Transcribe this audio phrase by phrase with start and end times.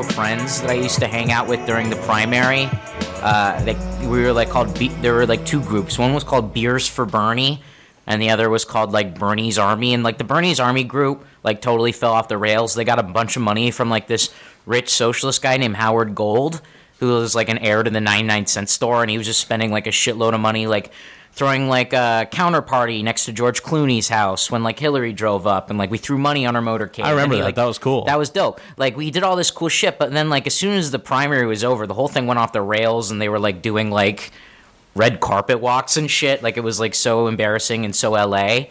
[0.00, 2.68] of friends that I used to hang out with during the primary.
[3.22, 3.74] Uh, they,
[4.06, 4.76] we were like called.
[4.78, 5.98] Be- there were like two groups.
[5.98, 7.62] One was called Beers for Bernie,
[8.06, 9.94] and the other was called like Bernie's Army.
[9.94, 12.74] And like the Bernie's Army group, like totally fell off the rails.
[12.74, 14.30] They got a bunch of money from like this
[14.66, 16.62] rich socialist guy named Howard Gold,
[17.00, 19.72] who was like an heir to the 99 cent store, and he was just spending
[19.72, 20.92] like a shitload of money, like
[21.32, 25.78] throwing like a counterparty next to George Clooney's house when like Hillary drove up, and
[25.78, 27.04] like we threw money on her motorcade.
[27.04, 27.46] I remember he, that.
[27.46, 28.04] like- That was cool.
[28.04, 28.60] That was dope.
[28.76, 31.46] Like we did all this cool shit, but then like as soon as the primary
[31.46, 34.30] was over, the whole thing went off the rails, and they were like doing like
[34.94, 36.42] red carpet walks and shit.
[36.42, 38.66] Like it was like so embarrassing and so LA.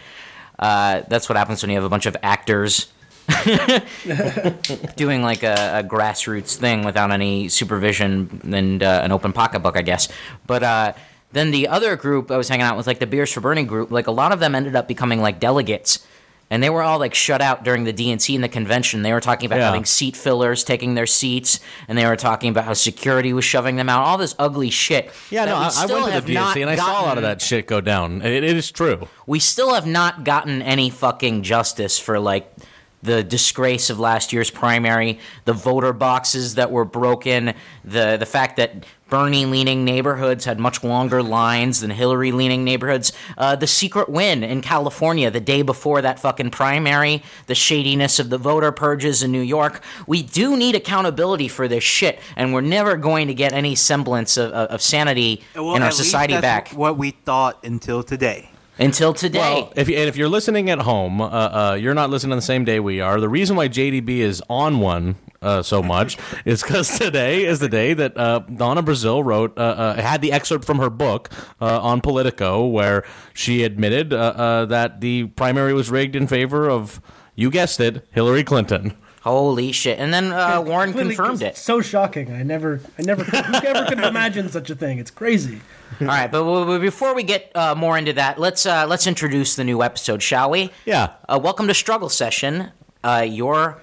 [0.59, 2.91] Uh, that's what happens when you have a bunch of actors
[4.95, 9.81] doing like a, a grassroots thing without any supervision and uh, an open pocketbook, I
[9.81, 10.07] guess.
[10.47, 10.93] But uh,
[11.31, 13.91] then the other group I was hanging out with, like the Beers for Bernie group,
[13.91, 16.05] like a lot of them ended up becoming like delegates.
[16.51, 19.03] And they were all like shut out during the DNC and the convention.
[19.03, 19.65] They were talking about Yeah.
[19.65, 23.75] having seat fillers taking their seats, and they were talking about how security was shoving
[23.75, 24.03] them out.
[24.03, 25.11] All this ugly shit.
[25.29, 27.39] Yeah, no, we I, went to the DNC and I saw a lot of that
[27.39, 28.23] shit go down.
[28.23, 29.07] It, it is true.
[29.27, 32.51] we still have not gotten any fucking justice for like
[33.01, 37.53] the disgrace of last year's primary, the voter boxes that were broken,
[37.85, 43.11] the the fact that Bernie leaning neighborhoods had much longer lines than Hillary leaning neighborhoods,
[43.37, 48.29] uh, the secret win in California the day before that fucking primary, the shadiness of
[48.29, 49.81] the voter purges in New York.
[50.05, 54.37] We do need accountability for this shit, and we're never going to get any semblance
[54.37, 58.51] of, of, of sanity Well, in our society back What we thought until today.
[58.79, 59.39] Until today.
[59.39, 62.37] Well, if, you, and if you're listening at home, uh, uh, you're not listening on
[62.37, 63.19] the same day we are.
[63.19, 67.67] The reason why JDB is on one uh, so much is because today is the
[67.67, 71.29] day that uh, Donna Brazile wrote, uh, uh, had the excerpt from her book
[71.59, 77.01] on Politico, where she admitted that the primary was rigged in favor of,
[77.35, 78.95] you guessed it, Hillary Clinton.
[79.21, 79.99] Holy shit!
[79.99, 81.57] And then uh, Warren confirmed it.
[81.57, 82.31] So shocking.
[82.31, 84.97] I never, I never, could, who ever could have imagined such a thing?
[84.97, 85.59] It's crazy.
[85.99, 89.07] All right, but, but but before we get uh, more into that, let's uh, let's
[89.07, 90.71] introduce the new episode, shall we?
[90.85, 91.11] Yeah.
[91.27, 92.71] Uh, welcome to Struggle Session.
[93.03, 93.81] Uh, your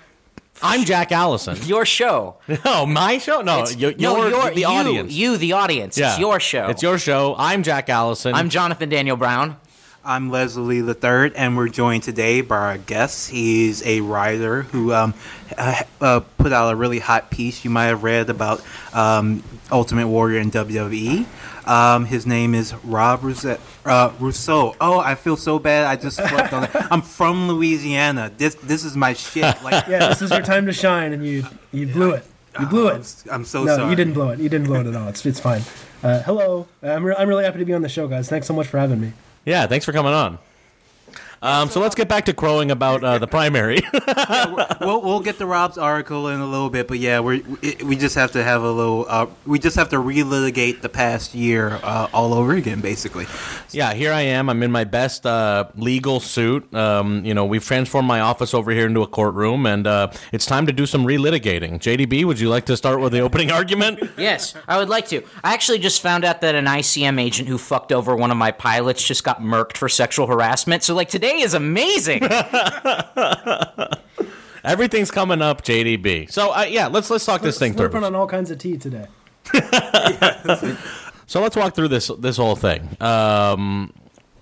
[0.62, 1.56] I'm Jack Allison.
[1.64, 2.36] your show.
[2.64, 3.42] No, my show?
[3.42, 5.12] No, It's- you, no, you're your- the you, audience.
[5.12, 5.98] You, the audience.
[5.98, 6.12] Yeah.
[6.12, 6.68] It's your show.
[6.68, 7.34] It's your show.
[7.36, 8.34] I'm Jack Allison.
[8.34, 9.56] I'm Jonathan Daniel Brown.
[10.06, 13.28] I'm Leslie the Third, and we're joined today by our guest.
[13.28, 15.14] He's a writer who um,
[15.58, 20.06] uh, uh, put out a really hot piece you might have read about um, Ultimate
[20.06, 21.26] Warrior in WWE.
[21.66, 23.58] Um, his name is Rob Rousseau.
[23.84, 24.76] Uh, Rousseau.
[24.80, 25.86] Oh, I feel so bad.
[25.86, 26.70] I just slept on it.
[26.72, 28.30] I'm from Louisiana.
[28.38, 29.60] This this is my shit.
[29.64, 32.24] Like, Yeah, this is your time to shine, and you, you blew it.
[32.60, 33.24] You blew I'm, it.
[33.28, 33.90] I'm so no, sorry.
[33.90, 34.38] you didn't blow it.
[34.38, 35.08] You didn't blow it at all.
[35.08, 35.62] It's, it's fine.
[36.04, 36.68] Uh, hello.
[36.80, 38.28] I'm, re- I'm really happy to be on the show, guys.
[38.28, 39.12] Thanks so much for having me.
[39.46, 40.38] Yeah, thanks for coming on.
[41.42, 43.80] Um, so let's get back to crowing about uh, the primary.
[44.80, 47.40] we'll, we'll get to Rob's article in a little bit, but yeah, we
[47.84, 49.06] we just have to have a little.
[49.08, 53.26] Uh, we just have to relitigate the past year uh, all over again, basically.
[53.70, 54.48] yeah, here I am.
[54.48, 56.72] I'm in my best uh, legal suit.
[56.74, 60.46] Um, you know, we've transformed my office over here into a courtroom, and uh, it's
[60.46, 61.74] time to do some relitigating.
[61.78, 64.00] JDB, would you like to start with the opening argument?
[64.16, 65.22] Yes, I would like to.
[65.44, 68.50] I actually just found out that an ICM agent who fucked over one of my
[68.50, 70.82] pilots just got murked for sexual harassment.
[70.82, 72.22] So like today is amazing.
[74.64, 76.30] Everything's coming up, JDB.
[76.30, 77.88] So uh, yeah, let's let's talk this thing through.
[77.90, 79.06] Slurping on all kinds of tea today.
[81.26, 82.96] So let's walk through this this whole thing.
[83.00, 83.92] Um,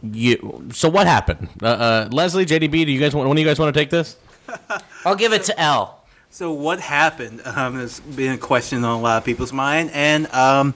[0.02, 0.68] you.
[0.72, 1.48] So what happened?
[1.62, 3.26] Uh, uh, Leslie, JDB, do you guys want?
[3.26, 4.16] One of you guys want to take this?
[5.06, 6.02] I'll give it to L.
[6.28, 7.40] So what happened?
[7.46, 10.74] Um, has been a question on a lot of people's mind, and um,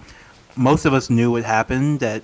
[0.56, 2.00] most of us knew what happened.
[2.00, 2.22] That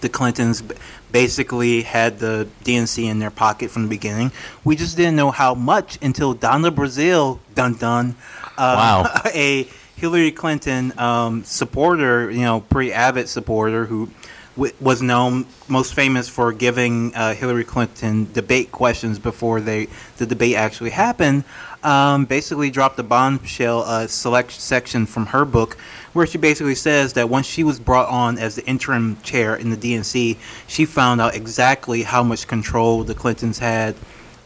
[0.00, 0.74] the Clintons b-
[1.12, 4.32] basically had the DNC in their pocket from the beginning.
[4.64, 8.14] We just didn't know how much until Donna Brazile, dun dun,
[8.56, 9.20] uh, Wow.
[9.34, 14.08] a Hillary Clinton um, supporter, you know, pretty avid supporter who
[14.56, 19.88] w- was known most famous for giving uh, Hillary Clinton debate questions before they
[20.18, 21.42] the debate actually happened.
[21.82, 25.76] Um, basically, dropped a bombshell uh, select section from her book,
[26.12, 29.70] where she basically says that once she was brought on as the interim chair in
[29.70, 33.94] the DNC, she found out exactly how much control the Clintons had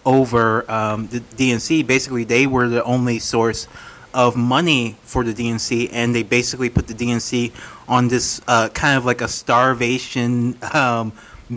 [0.05, 1.87] over um, the DNC.
[1.87, 3.69] Basically, they were the only source
[4.15, 7.53] of money for the DNC, and they basically put the DNC
[7.89, 11.13] on this uh, kind of like a starvation um,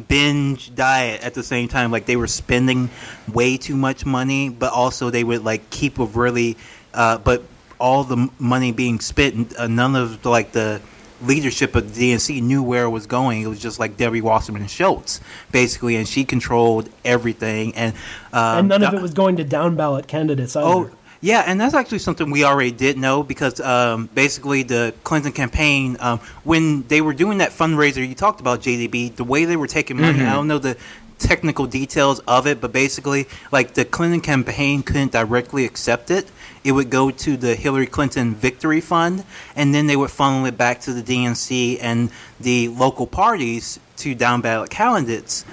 [0.08, 1.92] binge diet at the same time.
[1.92, 2.90] Like they were spending
[3.31, 6.58] way too much money, but also they would like keep a really,
[6.94, 7.44] uh, but
[7.80, 10.81] all the money being spent, uh, none of the, like the
[11.22, 13.42] leadership of the DNC knew where it was going.
[13.42, 17.75] It was just like Debbie Wasserman Schultz, basically, and she controlled everything.
[17.75, 17.94] And
[18.33, 20.68] um, And none of it was going to down ballot candidates either.
[20.68, 20.92] Oh,
[21.22, 25.98] Yeah, and that's actually something we already did know because um, basically the Clinton campaign,
[26.00, 29.68] um, when they were doing that fundraiser you talked about, JDB, the way they were
[29.68, 30.77] taking money, I don't know the
[31.17, 36.31] technical details of it, but basically, like the Clinton campaign couldn't directly accept it.
[36.63, 39.23] It would go to the Hillary Clinton Victory Fund,
[39.56, 42.09] and then they would funnel it back to the DNC and
[42.39, 45.45] the local parties to down ballot candidates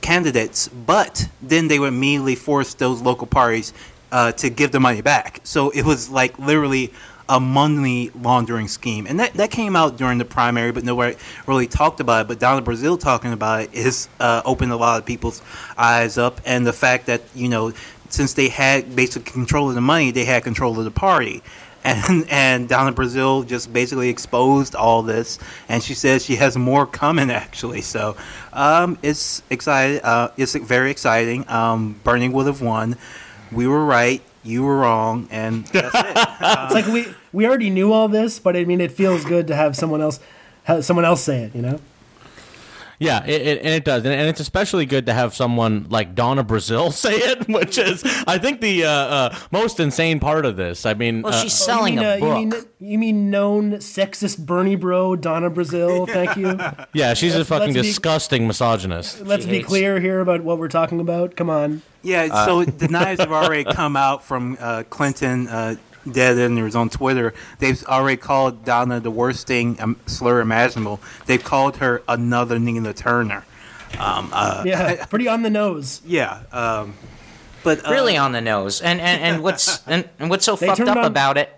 [0.00, 3.72] candidates, but then they would immediately force those local parties
[4.12, 5.40] uh, to give the money back.
[5.44, 6.92] So it was like literally
[7.30, 11.16] a money laundering scheme, and that, that came out during the primary, but nobody
[11.46, 12.28] really talked about it.
[12.28, 15.40] But Donna Brazile, talking about it is uh, opened a lot of people's
[15.78, 17.72] eyes up, and the fact that you know
[18.08, 21.42] since they had basic control of the money, they had control of the party.
[21.82, 26.86] And and Donna Brazile just basically exposed all this, and she says she has more
[26.86, 27.80] coming actually.
[27.80, 28.18] So
[28.52, 30.02] um, it's excited.
[30.04, 31.48] Uh, it's very exciting.
[31.48, 32.98] Um, Bernie would have won.
[33.50, 34.20] We were right.
[34.42, 36.16] You were wrong, and that's it.
[36.44, 39.54] It's like we we already knew all this, but I mean, it feels good to
[39.56, 40.20] have someone else
[40.64, 41.54] have someone else say it.
[41.54, 41.80] You know?
[43.02, 46.14] Yeah, it, it, and it does, and, and it's especially good to have someone like
[46.14, 50.56] Donna Brazile say it, which is, I think, the uh, uh, most insane part of
[50.58, 50.84] this.
[50.84, 52.38] I mean, Well, uh, she's Oh, selling you mean, a uh, book.
[52.40, 56.06] You mean, you mean known sexist Bernie bro Donna Brazile?
[56.12, 56.58] Thank you.
[56.92, 59.22] yeah, she's a let's- fucking let's be- disgusting misogynist.
[59.22, 61.36] Let's She be hates- clear here about what we're talking about.
[61.36, 61.80] Come on.
[62.02, 65.48] Yeah, so the knives have already come out from uh, Clinton.
[66.10, 67.34] Dead enders on Twitter.
[67.58, 71.00] They've already called Donna the worst thing um, slur imaginable.
[71.26, 73.44] They've called her another Nina Turner.
[73.98, 76.00] Um, uh, Yeah, pretty on the nose.
[76.06, 76.94] yeah, um,
[77.64, 78.80] but uh, really on the nose.
[78.80, 81.50] And and, and what's and, and what's so fucked up on- about it?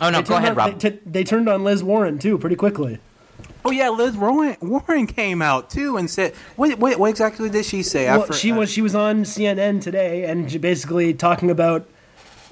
[0.00, 0.78] Oh no, They go turned ahead, on- Rob.
[0.80, 3.00] They, t- they turned on Liz Warren too, pretty quickly.
[3.64, 6.78] Oh yeah, Liz Warren, Warren came out too and said, "What?
[6.78, 9.24] What, what exactly did she say?" I Well, for- she uh, was she was on
[9.24, 11.86] CNN today and basically talking about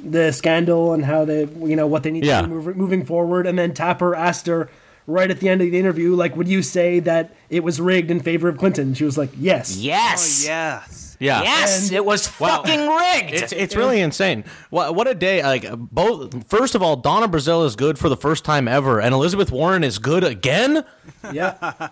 [0.03, 2.43] the scandal and how they you know what they need Yeah.
[2.43, 3.47] to do move, moving forward.
[3.47, 4.69] And then Tapper asked her
[5.07, 8.11] right at the end of the interview, like, would you say that it was rigged
[8.11, 8.93] in favor of Clinton?
[8.95, 9.77] She was like, yes.
[9.77, 10.45] Oh yes.
[10.47, 11.03] yes.
[11.19, 12.63] Yeah, Yes, And- it was Wow.
[12.63, 13.33] fucking rigged.
[13.43, 14.45] It's, it's really insane.
[14.69, 15.43] What what a day!
[15.43, 16.47] Like both.
[16.47, 19.83] First of all, Donna Brazile is good for the first time ever, and Elizabeth Warren
[19.83, 20.85] is good again.
[21.33, 21.89] Yeah.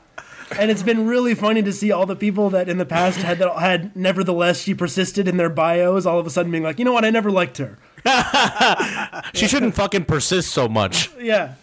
[0.58, 3.38] And it's been really funny to see all the people that in the past had
[3.38, 6.84] that had nevertheless she persisted in their bios all of a sudden being like, you
[6.84, 7.78] know what, I never liked her.
[9.34, 11.10] She shouldn't fucking persist so much.
[11.18, 11.54] Yeah.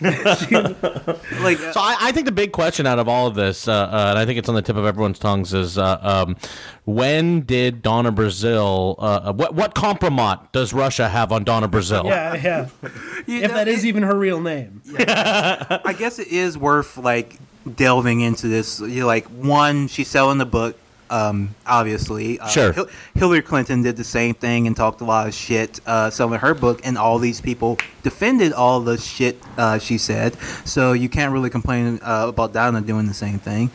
[0.00, 3.72] Like uh, So I, I think the big question out of all of this, uh,
[3.72, 6.36] uh, and I think it's on the tip of everyone's tongues, is uh, um,
[6.84, 8.96] when did Donna Brazile?
[8.98, 12.04] Uh, uh, what what compromat does Russia have on Donna Brazile?
[12.06, 12.68] Yeah, yeah.
[13.28, 14.82] If know, that is it- even her real name.
[14.98, 17.36] I guess it is worth like
[17.74, 18.80] delving into this.
[18.80, 20.76] You know, like one, she's selling the book.
[21.10, 22.72] Um, obviously, uh, Sure.
[22.72, 26.32] Hil- Hillary Clinton did the same thing and talked a lot of shit uh, in
[26.32, 30.36] her book, and all these people defended all the shit uh, she said.
[30.64, 33.70] So you can't really complain uh, about Donna doing the same thing.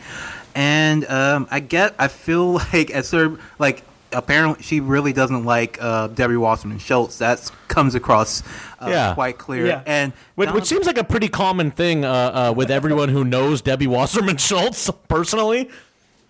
[0.54, 3.82] And um, I get, I feel like as her like.
[4.14, 7.16] Apparently, she really doesn't like uh, Debbie Wasserman Schultz.
[7.16, 8.42] That comes across
[8.78, 9.14] uh, Yeah.
[9.14, 9.64] quite clear.
[9.66, 9.82] Yeah.
[9.86, 12.10] And Which, Donna- which seems like a pretty common thing uh,
[12.50, 15.70] uh, with everyone who knows Debbie Wasserman Schultz personally.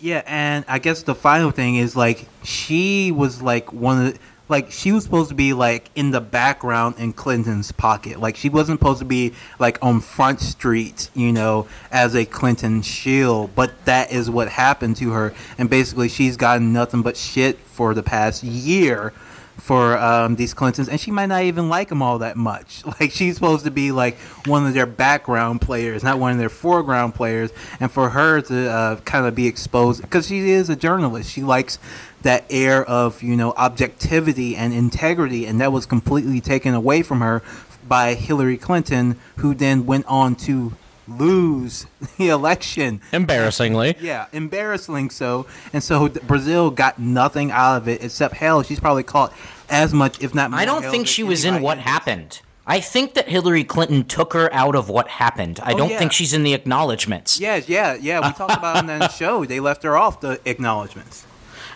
[0.03, 4.19] Yeah, and I guess the final thing is like she was like one of the,
[4.49, 8.19] like she was supposed to be like in the background in Clinton's pocket.
[8.19, 12.83] Like she wasn't supposed to be like on Front Street, you know, as a Clinton
[12.83, 13.55] shield.
[13.55, 17.95] But that is what happened to her, and basically she's gotten nothing but shit for
[17.95, 19.13] the past year
[19.59, 22.83] for um, these Clintons, and she might not even like them all that much.
[23.01, 24.17] Like she's supposed to be like
[24.47, 27.51] one of their background players, not one of their foreground players.
[27.81, 31.43] And for her to uh, kind of be exposed, because she is a journalist, she
[31.43, 31.79] likes
[32.21, 37.21] that air of you know objectivity and integrity, and that was completely taken away from
[37.21, 37.43] her
[37.89, 40.73] by Hillary Clinton, who then went on to
[41.09, 41.87] lose
[42.19, 43.01] the election.
[43.13, 43.97] Embarrassingly.
[44.01, 45.47] Yeah, embarrassing so.
[45.73, 48.63] And so Brazile got nothing out of it except hell.
[48.63, 49.33] She's probably caught
[49.69, 50.61] as much, if not more.
[50.61, 52.41] I don't think she was in anybody what happened.
[52.65, 55.59] I think that Hillary Clinton took her out of what happened.
[55.65, 55.99] I Oh, don't yeah.
[55.99, 57.41] think she's in the acknowledgments.
[57.41, 58.25] Yes, yeah, yeah.
[58.25, 59.45] We talked about it on the show.
[59.45, 61.27] They left her off the acknowledgments.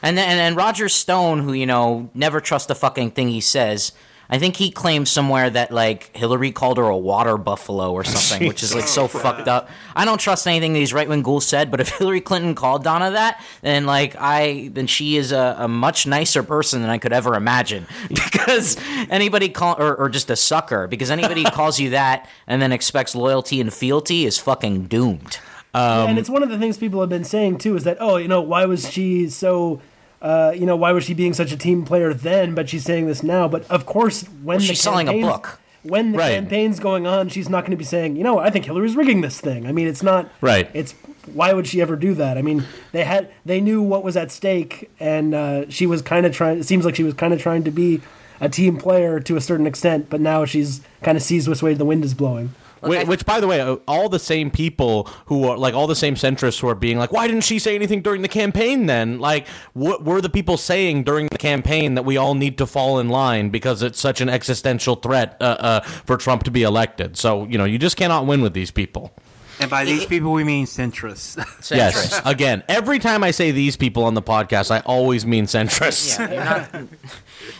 [0.02, 3.40] And then and then Roger Stone, who you know never trust a fucking thing he
[3.40, 3.90] says.
[4.28, 8.48] I think he claims somewhere that like Hillary called her a water buffalo or something,
[8.48, 9.68] which is like so fucked up.
[9.94, 13.12] I don't trust anything these right wing ghouls said, but if Hillary Clinton called Donna
[13.12, 17.12] that, then like I then she is a, a much nicer person than I could
[17.12, 17.86] ever imagine.
[18.36, 18.76] Because
[19.10, 23.14] anybody call or, or just a sucker, because anybody calls you that and then expects
[23.14, 25.38] loyalty and fealty is fucking doomed.
[25.74, 28.16] and um, it's one of the things people have been saying too is that oh
[28.16, 29.80] you know why was she so
[30.22, 32.54] uh, you know, why was she being such a team player then?
[32.54, 33.48] But she's saying this now.
[33.48, 35.60] But of course, when the she's selling a book.
[35.82, 36.32] When the Right.
[36.32, 39.20] campaign's going on, she's not going to be saying, you know, I think Hillary's rigging
[39.20, 39.66] this thing.
[39.66, 40.68] I mean, it's not Right.
[40.74, 40.94] It's
[41.32, 42.36] why would she ever do that?
[42.36, 46.26] I mean, they had they knew what was at stake, and uh, she was kind
[46.26, 46.58] of trying.
[46.58, 48.00] It seems like she was kind of trying to be
[48.40, 51.72] a team player to a certain extent, but now she's kind of sees which way
[51.74, 52.52] the wind is blowing.
[52.82, 55.86] Whi- I- Which, by the way, uh, all the same people who are like all
[55.86, 58.86] the same centrists who are being like, why didn't she say anything during the campaign
[58.86, 59.18] then?
[59.18, 62.98] Like, what were the people saying during the campaign that we all need to fall
[62.98, 67.16] in line because it's such an existential threat uh, uh, for Trump to be elected?
[67.16, 69.12] So, you know, you just cannot win with these people.
[69.58, 71.36] And by these people, we mean centrists.
[71.76, 72.20] Yes.
[72.24, 76.18] Again, every time I say these people on the podcast, I always mean centrists.
[76.18, 76.88] Yeah, you're not-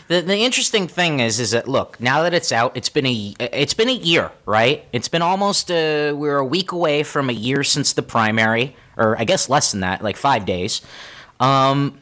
[0.07, 3.33] the the interesting thing is is that look now that it's out it's been a
[3.39, 7.33] it's been a year right it's been almost uh we're a week away from a
[7.33, 10.81] year since the primary or I guess less than that like five days
[11.39, 11.99] um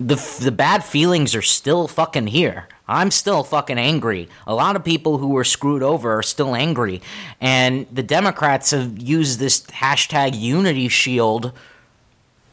[0.00, 2.66] the the bad feelings are still fucking here.
[2.88, 4.28] I'm still fucking angry.
[4.46, 7.02] A lot of people who were screwed over are still angry.
[7.40, 11.52] And the Democrats have used this hashtag unity shield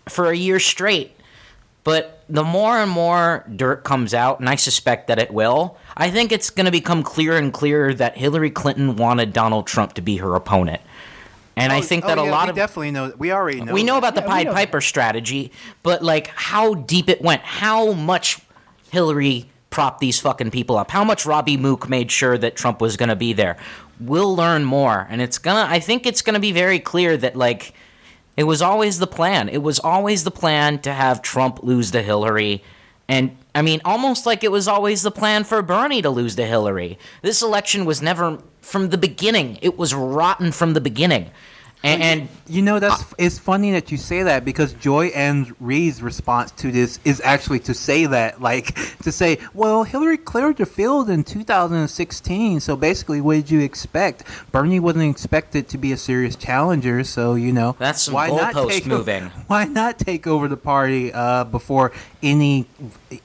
[0.07, 1.13] for a year straight.
[1.83, 6.11] But the more and more dirt comes out, and I suspect that it will, I
[6.11, 10.01] think it's going to become clearer and clearer that Hillary Clinton wanted Donald Trump to
[10.01, 10.81] be her opponent.
[11.57, 13.13] And I oh, think oh, that Oh, a lot we of definitely know.
[13.17, 13.73] We already know.
[13.73, 15.51] we know about the Yeah, Pied Piper strategy,
[15.83, 18.39] but like how deep it went, how much
[18.91, 22.95] Hillary propped these fucking people up, how much Robbie Mook made sure that Trump was
[22.95, 23.57] going to be there.
[23.99, 25.65] We'll learn more, and it's gonna.
[25.67, 27.73] I think it's gonna be very clear that like
[28.37, 29.49] it was always the plan.
[29.49, 32.63] It was always the plan to have Trump lose to Hillary.
[33.09, 36.45] And I mean, almost like it was always the plan for Bernie to lose to
[36.45, 36.99] Hillary.
[37.23, 39.57] This election was never from the beginning.
[39.63, 41.31] It was rotten from the beginning.
[41.83, 46.51] And, and You know, that's it's funny that you say that because Joy-Ann Reid's response
[46.51, 51.09] to this is actually to say that, like to say, "Well, Hillary cleared the field
[51.09, 54.23] in 2016, so basically, what did you expect?
[54.51, 58.53] Bernie wasn't expected to be a serious challenger, so you know, That's some why not
[58.55, 59.23] goalpost take moving.
[59.47, 61.91] Why not take over the party uh, before
[62.23, 62.65] any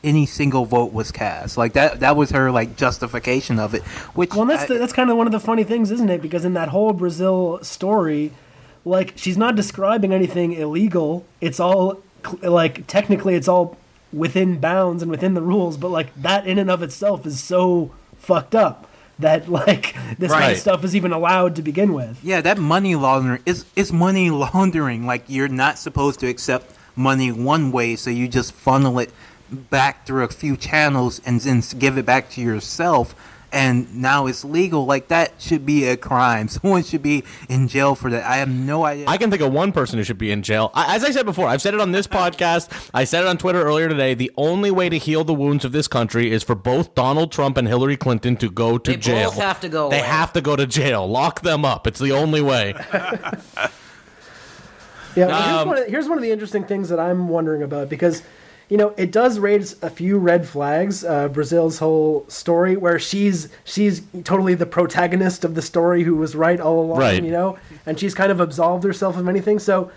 [0.04, 1.56] any single vote was cast?
[1.56, 3.82] Like that that was her like justification of it.
[4.14, 6.20] Which Well, that's I- the, that's kind of one of the funny things, isn't it?
[6.22, 8.32] Because in that whole Brazile story,
[8.84, 11.24] like she's not describing anything illegal.
[11.40, 12.02] It's all
[12.42, 13.76] like technically it's all
[14.12, 17.92] within bounds and within the rules, but like that in and of itself is so
[18.18, 22.22] fucked up that like this kind of stuff is even allowed to begin with.
[22.22, 25.06] Yeah, that money laundering is is money laundering.
[25.06, 29.10] Like you're not supposed to accept money one way, so you just funnel it
[29.50, 33.14] back through a few channels and then give it back to yourself.
[33.52, 34.86] And now it's legal.
[34.86, 36.48] Like that should be a crime.
[36.48, 38.24] Someone should be in jail for that.
[38.24, 39.04] I have no idea.
[39.06, 40.70] I can think of one person who should be in jail.
[40.72, 42.90] I, as I said before, I've said it on this podcast.
[42.94, 44.14] I said it on Twitter earlier today.
[44.14, 47.58] The only way to heal the wounds of this country is for both Donald Trump
[47.58, 49.30] and Hillary Clinton to go to They jail.
[49.30, 50.06] both have to go They away.
[50.08, 51.06] have to go to jail.
[51.06, 51.86] Lock them up.
[51.86, 52.74] It's the only way.
[55.14, 57.62] Yeah, well, here's, Um, one of, here's one of the interesting things that I'm wondering
[57.62, 58.22] about because,
[58.68, 61.04] you know, it does raise a few red flags.
[61.04, 66.34] Uh, Brazile's whole story, where she's she's totally the protagonist of the story, who was
[66.34, 67.22] right all along, Right.
[67.22, 69.58] you know, and she's kind of absolved herself of anything.
[69.58, 69.90] So,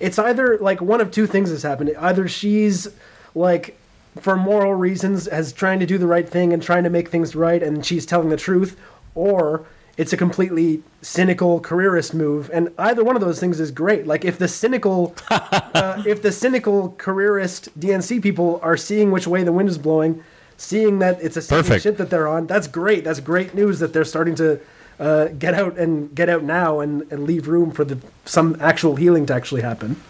[0.00, 1.92] it's either like one of two things has happened.
[1.98, 2.88] Either she's
[3.34, 3.78] like,
[4.20, 7.34] for moral reasons, has trying to do the right thing and trying to make things
[7.36, 8.76] right, and she's telling the truth,
[9.14, 14.06] or it's a completely cynical careerist move and either one of those things is great.
[14.06, 19.42] Like if the cynical uh, if the cynical careerist dnc people are seeing which way
[19.42, 20.22] the wind is blowing
[20.56, 21.82] seeing that it's a Perfect.
[21.82, 23.04] ship that they're on that's great.
[23.04, 24.60] That's great news that they're starting to
[24.98, 28.96] uh, get out and get out now and, and leave room for the some actual
[28.96, 30.00] healing to actually happen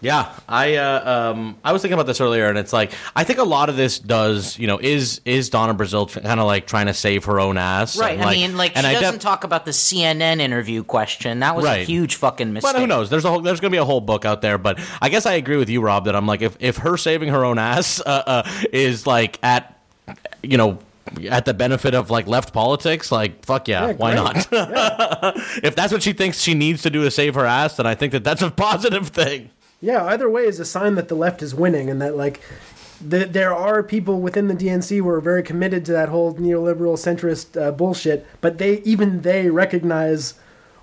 [0.00, 3.38] Yeah, I uh, um, I was thinking about this earlier, and it's like I think
[3.40, 6.66] a lot of this does, you know, is is Donna Brazile tr- kind of like
[6.66, 9.14] trying to save her own ass, right, and, I mean, like she and I doesn't
[9.14, 11.40] def- talk about the CNN interview question.
[11.40, 12.74] That was a huge fucking mistake.
[12.74, 13.10] But who knows?
[13.10, 14.56] There's a whole, there's going to be a whole book out there.
[14.58, 17.30] But I guess I agree with you, Rob, that I'm like if if her saving
[17.30, 19.80] her own ass uh, uh, is like at
[20.42, 20.78] you know
[21.28, 24.52] at the benefit of like left politics, like fuck yeah, Yeah, why great.
[24.52, 25.34] not?
[25.64, 27.94] if that's what she thinks she needs to do to save her ass, then I
[27.94, 29.50] think that that's a positive thing.
[29.80, 32.40] Yeah, either way is a sign that the left is winning and that like
[33.00, 36.96] the, there are people within the DNC who are very committed to that whole neoliberal
[36.96, 40.34] centrist uh, bullshit, but they even they recognize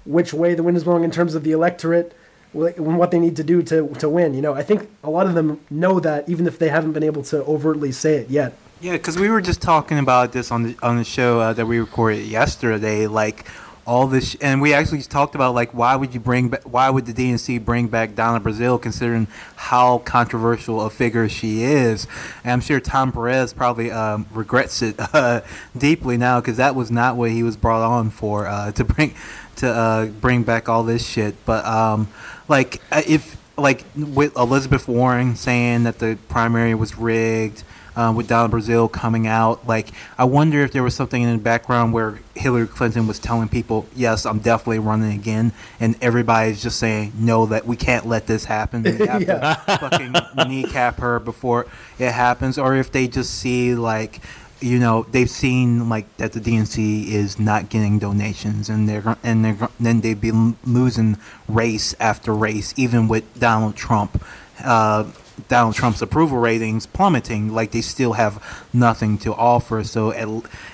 [0.05, 2.15] which way the wind is blowing in terms of the electorate
[2.53, 4.33] and what they need to do to to win.
[4.33, 7.03] You know, I think a lot of them know that even if they haven't been
[7.03, 8.57] able to overtly say it yet.
[8.81, 11.65] Yeah, because we were just talking about this on the on the show uh, that
[11.65, 13.07] we recorded yesterday.
[13.07, 13.45] Like,
[13.85, 16.89] all this, sh- and we actually talked about like why would you bring, ba- why
[16.89, 22.07] would the DNC bring back Donna Brazile, considering how controversial a figure she is.
[22.43, 25.41] And I'm sure Tom Perez probably um, regrets it uh,
[25.77, 29.13] deeply now because that was not what he was brought on for uh, to bring
[29.57, 31.35] to uh, bring back all this shit.
[31.45, 32.07] But um,
[32.47, 37.63] like uh, if like with Elizabeth Warren saying that the primary was rigged
[37.95, 39.67] uh, with Donna Brazile coming out.
[39.67, 43.47] Like, I wonder if there was something in the background where Hillary Clinton was telling
[43.47, 48.27] people, "Yes, I'm definitely running again," and everybody's just saying, "No, that we can't let
[48.27, 48.83] this happen.
[48.83, 50.15] We have to fucking
[50.47, 54.19] kneecap her before it happens," or if they just see like.
[54.61, 59.43] You know they've seen like that the DNC is not getting donations and they're and
[59.43, 61.17] they're then they'd be losing
[61.49, 64.23] race after race even with Donald Trump
[64.63, 65.03] uh,
[65.47, 68.41] Donald Trump's approval ratings plummeting, like they still have
[68.73, 69.83] nothing to offer.
[69.83, 70.27] So at,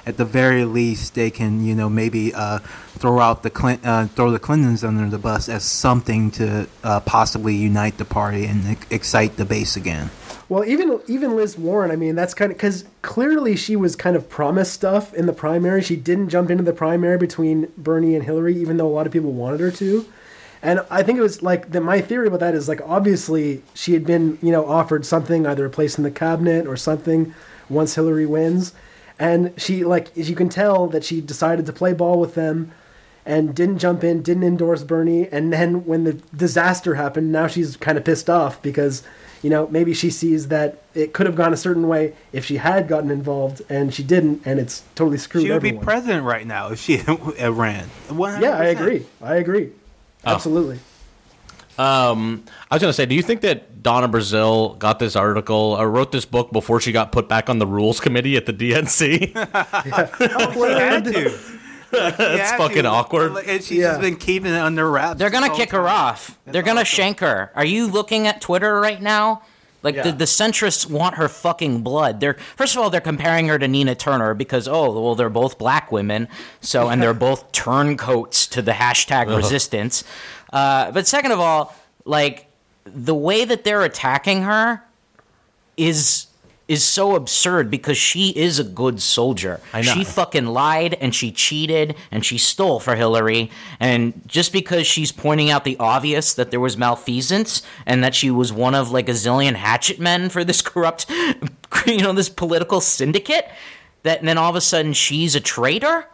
[0.05, 4.07] at the very least, they can you know maybe uh, throw out the Clint, uh,
[4.07, 8.67] throw the Clintons under the bus as something to uh, possibly unite the party and
[8.67, 10.09] ex- excite the base again.
[10.51, 14.17] Well, even even Liz Warren, I mean, that's kind of because clearly she was kind
[14.17, 15.81] of promised stuff in the primary.
[15.81, 19.13] She didn't jump into the primary between Bernie and Hillary, even though a lot of
[19.13, 20.05] people wanted her to.
[20.63, 21.81] And I think it was like that.
[21.81, 25.65] My theory about that is like obviously she had been you know offered something, either
[25.65, 27.33] a place in the cabinet or something,
[27.69, 28.73] once Hillary wins,
[29.17, 32.71] and she like as you can tell that she decided to play ball with them,
[33.25, 37.75] and didn't jump in, didn't endorse Bernie, and then when the disaster happened, now she's
[37.77, 39.01] kind of pissed off because
[39.41, 42.57] you know maybe she sees that it could have gone a certain way if she
[42.57, 45.79] had gotten involved, and she didn't, and it's totally screwed She would everyone.
[45.79, 47.89] be president right now if she ran.
[48.09, 48.41] 100%.
[48.41, 49.07] yeah, I agree.
[49.23, 49.71] I agree.
[50.25, 50.79] Absolutely.
[51.77, 55.89] Um, I was gonna say, do you think that Donna Brazile got this article or
[55.89, 59.31] wrote this book before she got put back on the rules committee at the DNC?
[60.53, 61.39] She had to.
[61.91, 63.35] That's fucking awkward.
[63.45, 63.89] And she's Yeah.
[63.91, 65.17] just been keeping it under wraps.
[65.19, 66.05] They're gonna kick whole her time.
[66.13, 66.37] off.
[66.45, 67.51] They're gonna shank her.
[67.55, 69.41] Are you looking at Twitter right now?
[69.83, 70.15] Like the, Yeah.
[70.15, 72.19] the centrists want her fucking blood.
[72.19, 75.57] They're first of all they're comparing her to Nina Turner because oh well they're both
[75.57, 76.27] black women
[76.59, 80.03] so and they're both turncoats to the hashtag resistance.
[80.53, 82.47] Uh, but second of all, like
[82.85, 84.83] the way that they're attacking her
[85.77, 86.27] is
[86.71, 89.59] is so absurd because she is a good soldier.
[89.73, 89.91] I know.
[89.93, 93.51] She fucking lied and she cheated and she stole for Hillary.
[93.79, 98.31] And just because she's pointing out the obvious that there was malfeasance and that she
[98.31, 101.05] was one of like a zillion hatchet men for this corrupt,
[101.85, 103.47] you know, this political syndicate,
[104.03, 106.05] that and then all of a sudden she's a traitor.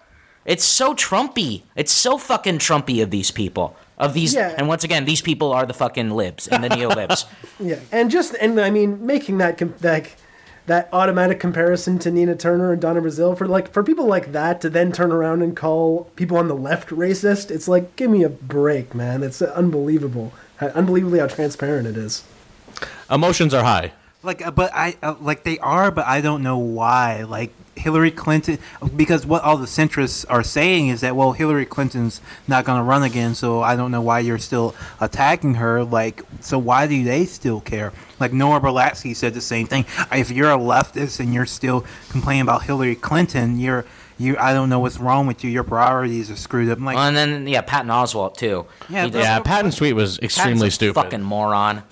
[0.46, 1.64] It's so Trumpy.
[1.76, 3.76] It's so fucking Trumpy of these people.
[3.98, 4.54] Of these, Yeah.
[4.58, 7.26] and once again, these people are the fucking libs and the neo libs.
[7.60, 9.74] Yeah, and just and I mean making that com-
[10.68, 14.32] that that automatic comparison to Nina Turner and Donna Brazile for like for people like
[14.34, 18.12] that to then turn around and call people on the left racist, it's like give
[18.12, 19.24] me a break, man.
[19.24, 22.24] It's unbelievable, how, unbelievably how transparent it is.
[23.10, 23.94] Emotions are high.
[24.22, 27.24] Like, uh, but I uh, like they are, but I don't know why.
[27.24, 28.58] Like Hillary Clinton,
[28.96, 32.84] because what all the centrists are saying is that well, Hillary Clinton's not going to
[32.84, 35.84] run again, so I don't know why you're still attacking her.
[35.84, 37.94] Like, so why do they still care?
[38.20, 39.86] Like Noah Berlatsky said the same thing.
[40.12, 43.86] If you're a leftist and you're still complaining about Hillary Clinton, you're
[44.18, 44.36] you.
[44.40, 45.52] I don't know what's wrong with you.
[45.52, 46.80] Your priorities are screwed up.
[46.80, 48.66] I'm like, and then yeah, Patton Oswalt too.
[48.90, 50.96] Yeah, He but- does- Yeah, Patton's tweet was extremely Patton's a stupid.
[51.02, 51.84] Fucking moron.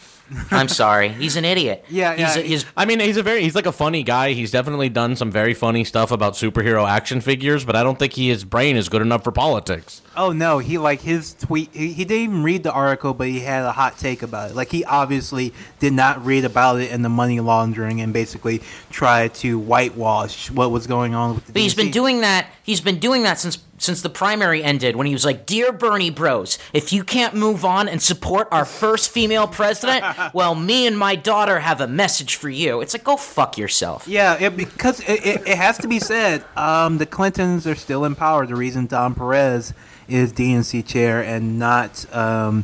[0.51, 1.09] I'm sorry.
[1.09, 1.85] He's an idiot.
[1.95, 4.33] Yeah, He's yeah, a, he's I mean, he's a very he's like a funny guy.
[4.33, 8.13] He's definitely done some very funny stuff about superhero action figures, but I don't think
[8.13, 10.01] he, his brain is good enough for politics.
[10.17, 11.69] Oh no, he like his tweet.
[11.73, 14.55] He, he didn't even read the article, but he had a hot take about it.
[14.55, 19.33] Like he obviously did not read about it and the money laundering, and basically tried
[19.35, 21.53] to whitewash what was going on with the.
[21.53, 22.47] But he's been doing that.
[22.63, 24.95] He's been doing that since since the primary ended.
[24.95, 28.65] When he was like, "Dear Bernie Bros, if you can't move on and support our
[28.65, 33.03] first female president, well, me and my daughter have a message for you." It's like,
[33.03, 34.07] go fuck yourself.
[34.07, 36.43] Yeah, it, because it, it, it has to be said.
[36.55, 38.45] Um, the Clintons are still in power.
[38.45, 39.73] The reason Tom Perez
[40.07, 42.63] is DNC chair and not um,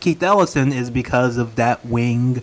[0.00, 2.42] Keith Ellison is because of that wing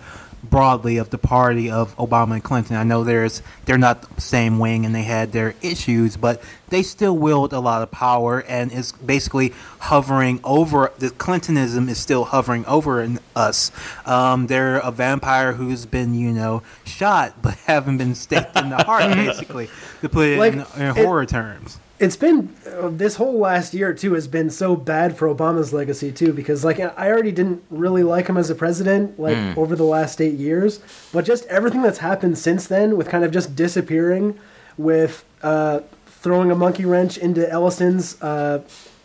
[0.50, 2.76] broadly of the party of Obama and Clinton.
[2.76, 6.84] I know there's they're not the same wing and they had their issues, but they
[6.84, 12.26] still wield a lot of power and is basically hovering over the Clintonism is still
[12.26, 13.72] hovering over in us.
[14.06, 18.84] Um, they're a vampire who's been, you know, shot but haven't been staked in the
[18.84, 19.70] heart, basically,
[20.02, 21.80] to put it Like, in, in it- horror terms.
[22.00, 26.12] It's been uh, this whole last year too has been so bad for Obama's legacy
[26.14, 29.84] too because like I already didn't really like him as a president like over the
[29.84, 30.80] last eight years,
[31.12, 34.40] but just everything that's happened since then with kind of just disappearing,
[34.78, 38.62] with uh, throwing a monkey wrench into Ellison's uh,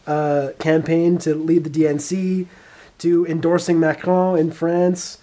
[0.07, 2.47] uh, campaign to lead the DNC,
[2.99, 5.19] to endorsing Macron in France,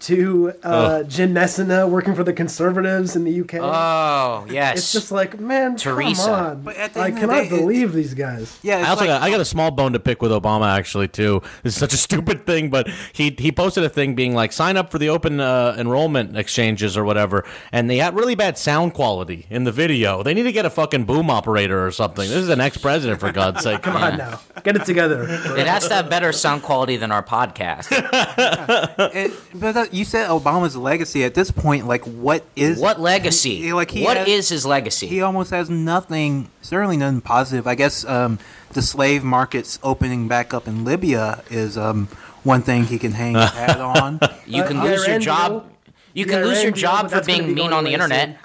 [0.00, 3.54] to uh, Jim Messina working for the Conservatives in the UK.
[3.60, 4.78] Oh yes.
[4.78, 6.24] it's just like, man, Teresa.
[6.24, 6.62] come on.
[6.62, 8.58] But at the I end of the cannot it- believe these guys.
[8.62, 10.66] Yeah, it's I also like, got, I got a small bone to pick with Obama
[10.76, 11.42] actually too.
[11.62, 14.76] This is such a stupid thing, but he he posted a thing being like sign
[14.76, 18.94] up for the open uh, enrollment exchanges or whatever, and they had really bad sound
[18.94, 20.22] quality in the video.
[20.22, 22.26] They need to get a fucking boom operator or something.
[22.28, 23.82] This is an ex president for God's sake.
[23.82, 25.24] Come on now, get it together.
[25.28, 27.88] it has to have better sound quality than our podcast.
[29.14, 31.24] it, but uh, you said Obama's legacy.
[31.24, 33.56] At this point, like, what is What legacy?
[33.56, 35.06] He- like, he What has- is his legacy?
[35.06, 37.66] He almost has nothing, certainly nothing positive.
[37.66, 38.38] I guess um,
[38.72, 42.08] the slave markets opening back up in Libya is um,
[42.42, 44.20] one thing he can hang his hat on.
[44.46, 45.66] you Uh, can lose your job.
[46.14, 48.28] You can lose your job for being mean on the internet.
[48.28, 48.38] soon.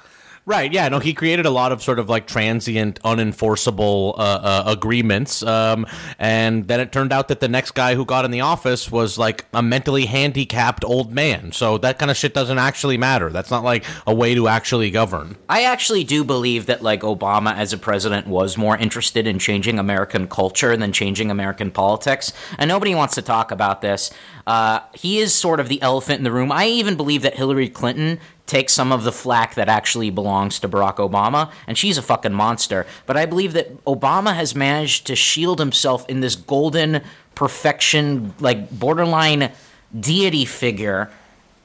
[0.48, 4.64] Right, yeah, no, he created a lot of sort of like transient, unenforceable uh, uh,
[4.68, 5.88] agreements, um,
[6.20, 9.18] and then it turned out that the next guy who got in the office was
[9.18, 11.52] like a mentally handicapped old man.
[11.52, 13.32] So that kind of shit doesn't actually matter.
[13.32, 15.36] That's not like a way to actually govern.
[15.50, 19.80] I actually do believe that like Obama as a president was more interested in changing
[19.80, 24.12] American culture than changing American politics, and nobody wants to talk about this.
[24.48, 26.52] Uh, he is sort of the elephant in the room.
[26.52, 30.70] I even believe that Hillary Clinton takes some of the flack that actually belongs to
[30.70, 32.86] Barack Obama, and she's a fucking monster.
[33.08, 37.02] But I believe that Obama has managed to shield himself in this golden
[37.34, 39.52] perfection, like borderline
[40.00, 41.10] deity figure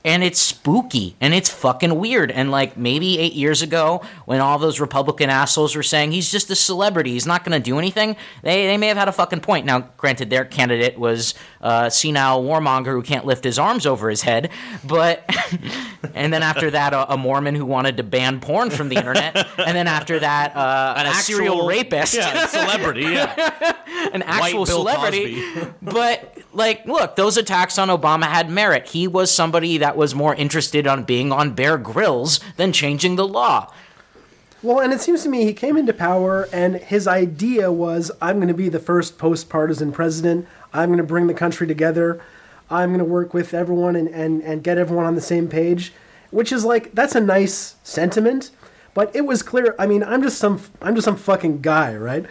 [0.04, 2.30] and it's spooky and it's fucking weird.
[2.30, 6.50] And like maybe eight years ago, when all those Republican assholes were saying he's just
[6.50, 9.40] a celebrity, he's not going to do anything, they, they may have had a fucking
[9.40, 9.66] point.
[9.66, 14.22] Now, granted, their candidate was a senile warmonger who can't lift his arms over his
[14.22, 14.50] head,
[14.84, 15.24] but
[16.14, 19.36] and then after that, a, a Mormon who wanted to ban porn from the internet,
[19.58, 23.74] and then after that, uh, An a serial actual- rapist Yeah, celebrity, yeah.
[24.14, 25.44] an actual celebrity.
[25.82, 28.88] but like, look, those attacks on Obama had merit.
[28.88, 33.26] He was somebody that was more interested on being on Bear Grylls than changing the
[33.26, 33.72] law.
[34.62, 38.36] Well, and it seems to me he came into power, and his idea was, "I'm
[38.36, 40.46] going to be the first post-partisan president.
[40.74, 42.20] I'm going to bring the country together.
[42.68, 45.92] I'm going to work with everyone and, and, and get everyone on the same page."
[46.30, 48.50] Which is like that's a nice sentiment,
[48.94, 49.74] but it was clear.
[49.78, 52.24] I mean, I'm just some I'm just some fucking guy, right?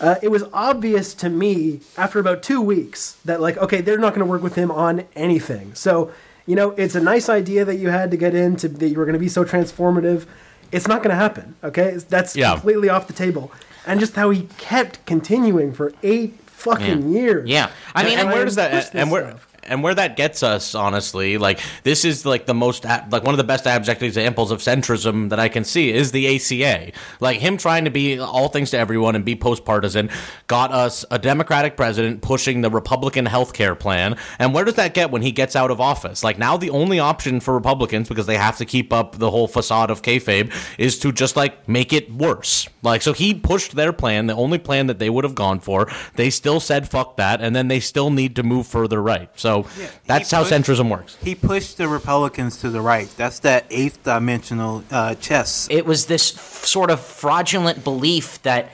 [0.00, 4.10] Uh, it was obvious to me after about two weeks that like, okay, they're not
[4.14, 5.74] going to work with him on anything.
[5.74, 6.12] So
[6.46, 9.04] you know, it's a nice idea that you had to get into that you were
[9.04, 10.24] going to be so transformative.
[10.72, 11.56] It's not going to happen.
[11.62, 12.52] Okay, that's Yeah.
[12.54, 13.52] completely off the table.
[13.86, 17.20] And just how he kept continuing for eight fucking Yeah.
[17.20, 17.48] years.
[17.48, 17.68] Yeah.
[17.94, 19.47] I mean, and and where does that and where stuff.
[19.68, 23.38] And where that gets us honestly like this is like the most like one of
[23.38, 27.56] the best abject examples of centrism that i can see is the aca like him
[27.56, 30.10] trying to be all things to everyone and be post-partisan
[30.46, 34.16] got us a democratic president pushing the republican health care plan.
[34.38, 36.24] And where does that get when he gets out of office?
[36.24, 39.48] Like now the only option for republicans because they have to keep up the whole
[39.48, 42.68] facade of kayfabe is to just like make it worse.
[42.82, 45.88] Like so he pushed their plan the only plan that they would have gone for.
[46.14, 49.30] They still said fuck that and then they still need to move further right.
[49.34, 49.57] So
[50.06, 51.16] that's he how pushed- centrism works.
[51.22, 53.08] He pushed the Republicans to the right.
[53.16, 55.68] That's that eighth dimensional uh, chess.
[55.70, 58.70] it was this f- sort of fraudulent belief that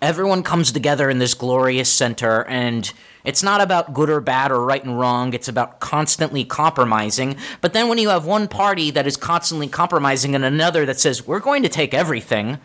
[0.00, 2.92] everyone comes together in this glorious center and
[3.24, 5.34] it's not about good or bad or right and wrong.
[5.34, 7.36] It's about constantly compromising.
[7.60, 11.26] But then when you have one party that is constantly compromising and another that says
[11.26, 12.58] we're going to take everything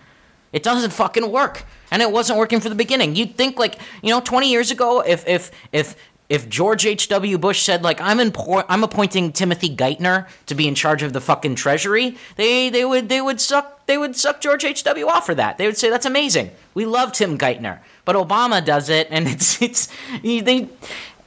[0.53, 1.65] it doesn't fucking work.
[1.91, 3.15] And it wasn't working for the beginning.
[3.15, 5.95] You'd think like you know 20 years ago if if if
[6.33, 7.37] if George H.W.
[7.37, 11.21] Bush said like I'm impo- I'm appointing Timothy Geithner to be in charge of the
[11.21, 15.05] fucking treasury, they they would they would suck they would suck George H.W.
[15.05, 15.59] off for that.
[15.59, 16.49] They would say that's amazing.
[16.73, 17.81] We love Tim Geithner.
[18.03, 19.89] But Obama does it and it's it's
[20.23, 20.69] they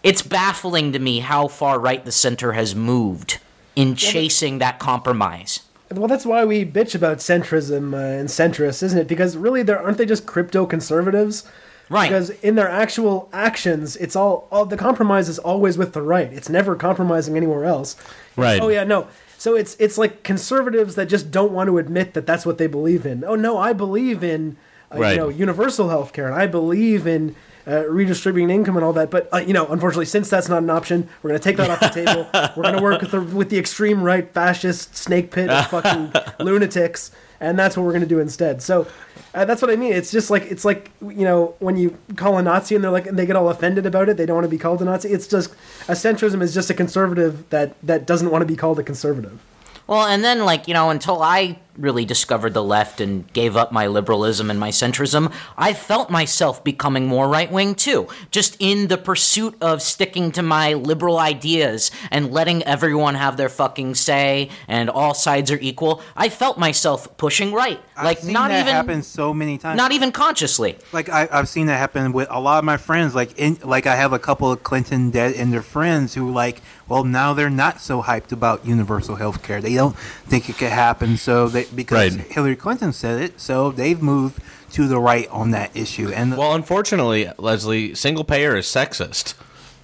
[0.02, 3.38] it's baffling to me how far right the center has moved
[3.76, 5.60] in chasing that compromise.
[5.88, 9.06] Well, that's why we bitch about centrism uh, and centrists, isn't it?
[9.06, 11.48] Because really, there aren't they just crypto conservatives?
[11.88, 12.08] Right.
[12.08, 16.32] Because in their actual actions, it's all, all the compromise is always with the right.
[16.32, 17.94] It's never compromising anywhere else.
[18.36, 18.60] Right.
[18.60, 19.06] Oh yeah, no.
[19.38, 22.66] So it's it's like conservatives that just don't want to admit that that's what they
[22.66, 23.22] believe in.
[23.24, 24.56] Oh no, I believe in
[24.92, 25.12] uh, Right.
[25.12, 27.36] you know universal health care, and I believe in
[27.68, 29.10] uh, redistributing income and all that.
[29.10, 31.70] But uh, you know, unfortunately, since that's not an option, we're going to take that
[31.70, 32.28] off the table.
[32.56, 36.12] We're going to work with the with the extreme right fascist snake pit of fucking
[36.44, 38.62] lunatics, and that's what we're going to do instead.
[38.62, 38.86] So.
[39.34, 39.92] Uh, that's what I mean.
[39.92, 43.06] It's just like it's like you know when you call a Nazi and they're like
[43.06, 44.16] and they get all offended about it.
[44.16, 45.10] They don't want to be called a Nazi.
[45.10, 45.50] It's just
[45.88, 49.38] a centrism is just a conservative that that doesn't want to be called a conservative.
[49.86, 53.72] Well, and then like you know, until I really discovered the left and gave up
[53.72, 58.08] my liberalism and my centrism, I felt myself becoming more right wing too.
[58.30, 63.48] Just in the pursuit of sticking to my liberal ideas and letting everyone have their
[63.48, 67.80] fucking say and all sides are equal, I felt myself pushing right.
[67.96, 69.76] Like I've seen not even happen so many times.
[69.76, 70.76] not even consciously.
[70.92, 73.14] like I, I've seen that happen with a lot of my friends.
[73.14, 76.60] Like in, like I have a couple of Clinton dead and their friends who like,
[76.88, 79.60] well, now they're not so hyped about universal health care.
[79.60, 79.96] They don't
[80.26, 81.16] think it could happen.
[81.16, 82.26] So they because Right.
[82.26, 84.40] Hillary Clinton said it, so they've moved
[84.72, 86.10] to the right on that issue.
[86.10, 89.34] And Well, unfortunately, Leslie, single payer is sexist.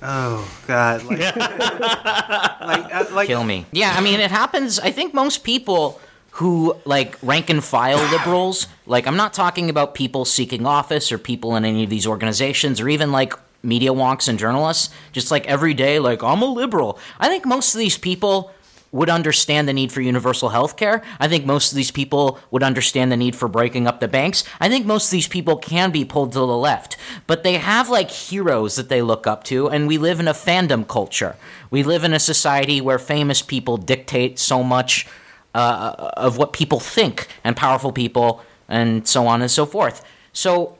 [0.02, 3.66] oh god, like, like, uh, like kill me.
[3.72, 4.78] Yeah, I mean, it happens.
[4.78, 6.00] I think most people
[6.36, 11.18] who like rank and file liberals, like I'm not talking about people seeking office or
[11.18, 15.46] people in any of these organizations or even like media wonks and journalists, just like
[15.46, 16.98] every day, like I'm a liberal.
[17.18, 18.52] I think most of these people
[18.92, 21.02] would understand the need for universal health care.
[21.18, 24.44] I think most of these people would understand the need for breaking up the banks.
[24.60, 27.88] I think most of these people can be pulled to the left, but they have
[27.88, 31.36] like heroes that they look up to, and we live in a fandom culture.
[31.70, 35.06] We live in a society where famous people dictate so much
[35.54, 40.04] uh, of what people think, and powerful people, and so on and so forth.
[40.34, 40.76] So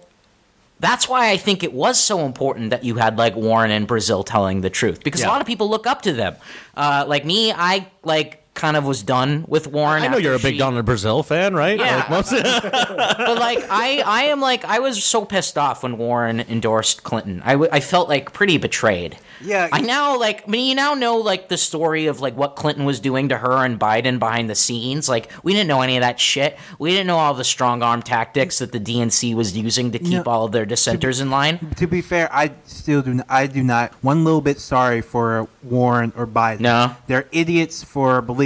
[0.83, 4.27] that's why I think it was so important that you had like Warren and Brazile
[4.27, 5.29] telling the truth because Yeah.
[5.29, 6.37] a lot of people look up to them.
[6.77, 10.03] Uh, like me, I like kind of was done with Warren.
[10.03, 11.79] I know you're a big she- Donald Brazile fan, right?
[11.79, 12.07] Yeah.
[12.11, 12.27] Like
[12.63, 17.41] but like I, I am like I was so pissed off when Warren endorsed Clinton.
[17.45, 19.17] I, w- I felt like pretty betrayed.
[19.41, 19.69] Yeah.
[19.73, 22.85] I now like I mean you now know like the story of like what Clinton
[22.85, 25.09] was doing to her and Biden behind the scenes.
[25.09, 26.59] Like we didn't know any of that shit.
[26.79, 30.27] We didn't know all the strong arm tactics that the DNC was using to keep
[30.27, 30.31] No.
[30.31, 31.71] all of their dissenters in line.
[31.77, 33.15] to be fair, I still do.
[33.15, 36.61] Not, I do not one little bit sorry for Warren or Biden.
[36.61, 36.95] No.
[37.07, 38.42] they're idiots for believing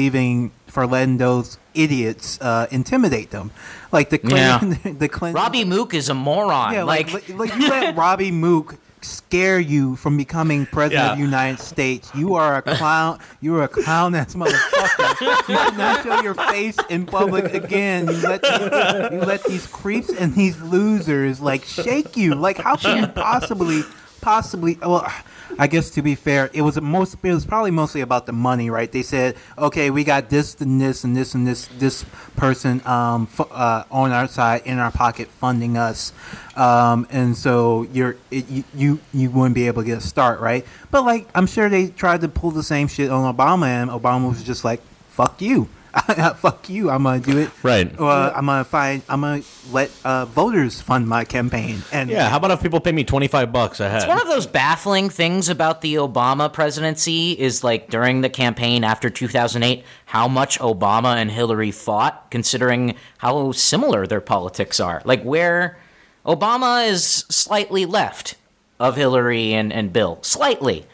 [0.67, 3.51] for letting those idiots uh, intimidate them,
[3.93, 4.99] like the Clinton.
[4.99, 5.35] the Clinton.
[5.35, 6.73] Robbie Mook is a moron.
[6.73, 11.19] Yeah, like, like, like, like you let Robbie Mook scare you from becoming president of
[11.19, 12.11] the United States.
[12.15, 13.21] You are a clown.
[13.41, 15.21] You're a clown ass motherfucker.
[15.21, 18.09] you should not show your face in public again.
[18.09, 22.35] You let these, you let these creeps and these losers like shake you.
[22.35, 23.83] Like how can you possibly
[24.21, 25.11] possibly well
[25.59, 28.71] I guess to be fair, it was most it was probably mostly about the money,
[28.71, 28.91] right?
[28.91, 32.05] They said, "Okay, we got this and this and this and this this
[32.37, 36.13] person um fu- uh, on our side in our pocket funding us."
[36.57, 40.41] Um, and so you're it, you, you you wouldn't be able to get a start,
[40.41, 40.67] right?
[40.91, 44.29] But like I'm sure they tried to pull the same shit on Obama, and Obama
[44.29, 45.69] was just like, "Fuck you,
[46.37, 47.93] fuck you, I'm gonna do it." Right.
[47.99, 49.03] Uh, I'm gonna find.
[49.09, 51.83] I'm gonna let uh, voters fund my campaign.
[51.93, 53.99] And yeah, how about if people pay me 25 bucks a head?
[53.99, 58.85] It's one of those baffling things about the Obama presidency is like during the campaign
[58.85, 65.03] after 2008, how much Obama and Hillary fought, considering how similar their politics are.
[65.05, 65.79] Like, where
[66.25, 68.37] Obama is slightly left
[68.79, 70.19] of Hillary and, and Bill.
[70.23, 70.87] Slightly.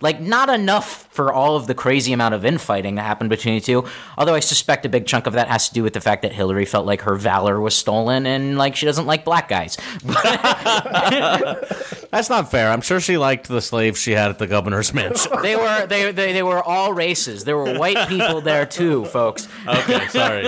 [0.00, 3.60] Like, not enough for all of the crazy amount of infighting that happened between the
[3.60, 3.84] two.
[4.16, 6.32] Although I suspect a big chunk of that has to do with the fact that
[6.32, 9.76] Hillary felt like her valor was stolen and, like, she doesn't like black guys.
[12.10, 12.70] That's not fair.
[12.70, 15.30] I'm sure she liked the slaves she had at the governor's mansion.
[15.42, 17.44] They were they, they they were all races.
[17.44, 19.48] There were white people there too, folks.
[19.66, 20.42] okay, sorry.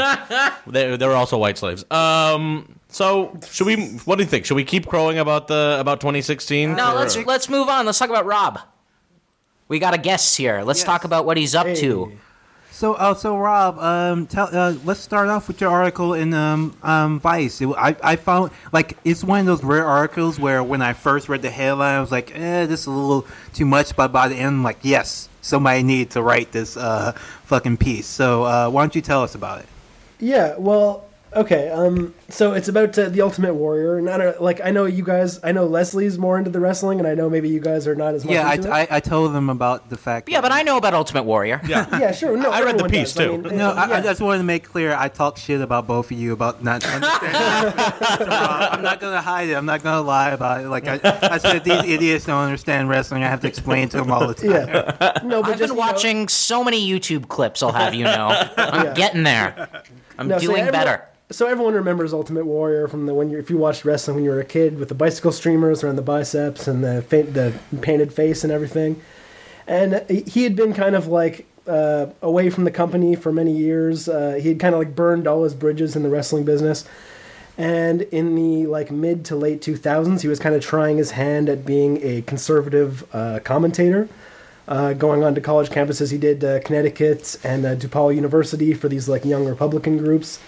[0.67, 1.85] They, they were also white slaves.
[1.91, 2.79] Um.
[2.89, 3.77] So should we?
[4.05, 4.45] What do you think?
[4.45, 6.75] Should we keep crowing about the about 2016?
[6.75, 7.87] No, Or- let's let's move on.
[7.87, 8.59] Let's talk about Rob.
[9.73, 10.61] We got a guest here.
[10.63, 10.85] Let's Yes.
[10.87, 11.77] talk about what he's up Hey.
[11.77, 12.13] to.
[12.71, 16.77] So, uh, so Rob, um, tell, uh, let's start off with your article in um,
[16.83, 17.59] um, Vice.
[17.63, 21.31] It, I, I found like it's one of those rare articles where when I first
[21.31, 23.97] read the headline, I was like, eh, this is a little too much.
[23.97, 27.13] But by the end, I'm like, yes, somebody needed to write this uh,
[27.45, 28.07] fucking piece.
[28.07, 29.67] So, uh, why don't you tell us about it?
[30.21, 31.71] Yeah, well, okay.
[31.71, 34.61] Um, so it's about uh, the Ultimate Warrior, and I don't like.
[34.65, 35.39] I know you guys.
[35.45, 38.15] I know Leslie's more into the wrestling, and I know maybe you guys are not
[38.15, 38.33] as much.
[38.35, 38.67] Yeah, I, it.
[38.67, 40.29] I, I told them about the fact.
[40.31, 41.61] Yeah, but I know about Ultimate Warrior.
[41.67, 41.87] Yeah.
[42.01, 42.37] yeah, sure.
[42.37, 43.21] No, I read the piece, does.
[43.21, 43.39] I too.
[43.43, 46.19] mean, No, I, I just wanted to make clear I talk shit about both of
[46.19, 47.33] you about not understanding.
[47.39, 49.55] So, uh, I'm not gonna hide it.
[49.55, 50.69] I'm not gonna lie about it.
[50.69, 53.23] Like I, I said, these idiots don't understand wrestling.
[53.25, 54.51] I have to explain to them all the time.
[54.51, 55.19] yeah.
[55.23, 57.63] No, but I've just been you know- watching so many YouTube clips.
[57.63, 58.95] I'll have you know, I'm Yeah.
[58.95, 59.69] getting there.
[60.19, 61.05] I'm No, so doing everyone- better.
[61.33, 64.31] So everyone remembers Ultimate Warrior from the when you if you watched wrestling when you
[64.31, 68.45] were a kid with the bicycle streamers around the biceps and the the painted face
[68.45, 69.01] and everything,
[69.67, 74.11] and he had been kind of like uh, away from the company for many years.
[74.11, 76.85] Uh, he had kind of like burned all his bridges in the wrestling business,
[77.57, 81.13] and in the like mid to late two thousands, he was kind of trying his
[81.13, 84.07] hand at being a conservative uh, commentator.
[84.69, 89.09] Uh, going on to college campuses, he did uh, Connecticut and uh, University for these
[89.09, 90.39] like young Republican groups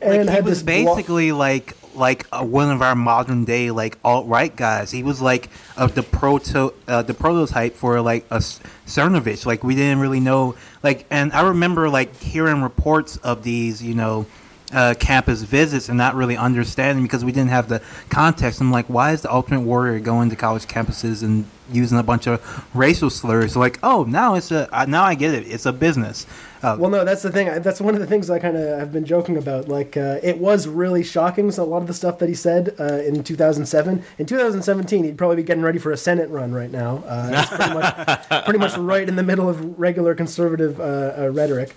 [0.00, 3.44] and like, he had was this blo- basically like like uh, one of our modern
[3.44, 4.90] day like alt right guys.
[4.90, 9.46] He was like uh, the proto uh, the prototype for like a Cernovich.
[9.46, 13.94] Like we didn't really know like, and I remember like hearing reports of these, you
[13.94, 14.26] know.
[14.72, 18.60] Uh, campus visits and not really understanding because we didn't have the context.
[18.60, 22.26] I'm like, why is the Ultimate Warrior going to college campuses and using a bunch
[22.26, 23.56] of racial slurs?
[23.56, 25.46] Like, oh, now it's a now I get it.
[25.46, 26.26] It's a business.
[26.64, 27.46] Uh, Well, no, that's the thing.
[27.62, 29.68] That's one of the things I kind of have been joking about.
[29.68, 31.50] Like, uh, it was really shocking.
[31.50, 35.18] So a lot of the stuff that he said uh, in 2007, in 2017, he'd
[35.18, 37.04] probably be getting ready for a Senate run right now.
[37.06, 41.30] Uh, it's pretty much, pretty much right in the middle of regular conservative uh, uh,
[41.32, 41.74] rhetoric.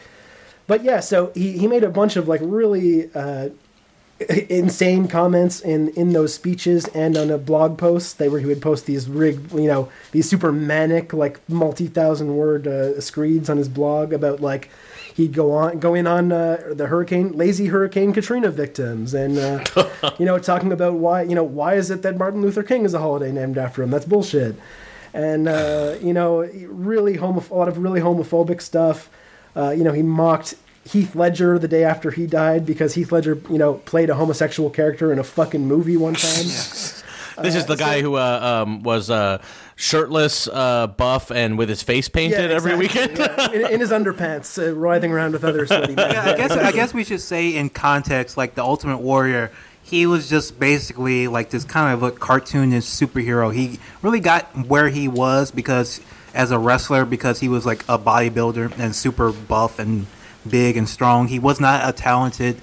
[0.67, 3.49] But yeah, so he, he made a bunch of like really uh,
[4.19, 8.17] insane comments in in those speeches and on a blog post.
[8.17, 12.35] They were he would post these rig, you know, these super manic like multi thousand
[12.35, 14.69] word uh, screeds on his blog about like
[15.13, 19.63] he'd go on go in on uh, the hurricane lazy hurricane Katrina victims and uh,
[20.19, 22.93] you know talking about why you know why is it that Martin Luther King is
[22.93, 23.91] a holiday named after him?
[23.91, 24.55] That's bullshit.
[25.13, 29.09] And uh, you know, really homo- a lot of really homophobic stuff.
[29.55, 30.55] Uh, you know, he mocked
[30.87, 34.69] Heath Ledger the day after he died because Heath Ledger, you know, played a homosexual
[34.69, 36.45] character in a fucking movie one time.
[37.39, 39.43] This is the guy who uh, um, was uh,
[39.75, 43.17] shirtless, uh, buff, and with his face painted every exactly, weekend.
[43.19, 43.51] yeah.
[43.51, 46.13] in, in his underpants, uh, writhing around with other sweaty men.
[46.13, 49.51] Yeah, I guess I guess we should say in context, like the Ultimate Warrior,
[49.83, 53.53] he was just basically like this kind of a cartoonish superhero.
[53.53, 56.01] He really got where he was because
[56.33, 60.07] as a wrestler, because he was like a bodybuilder and super buff and
[60.49, 61.27] big and strong.
[61.27, 62.61] He was not a talented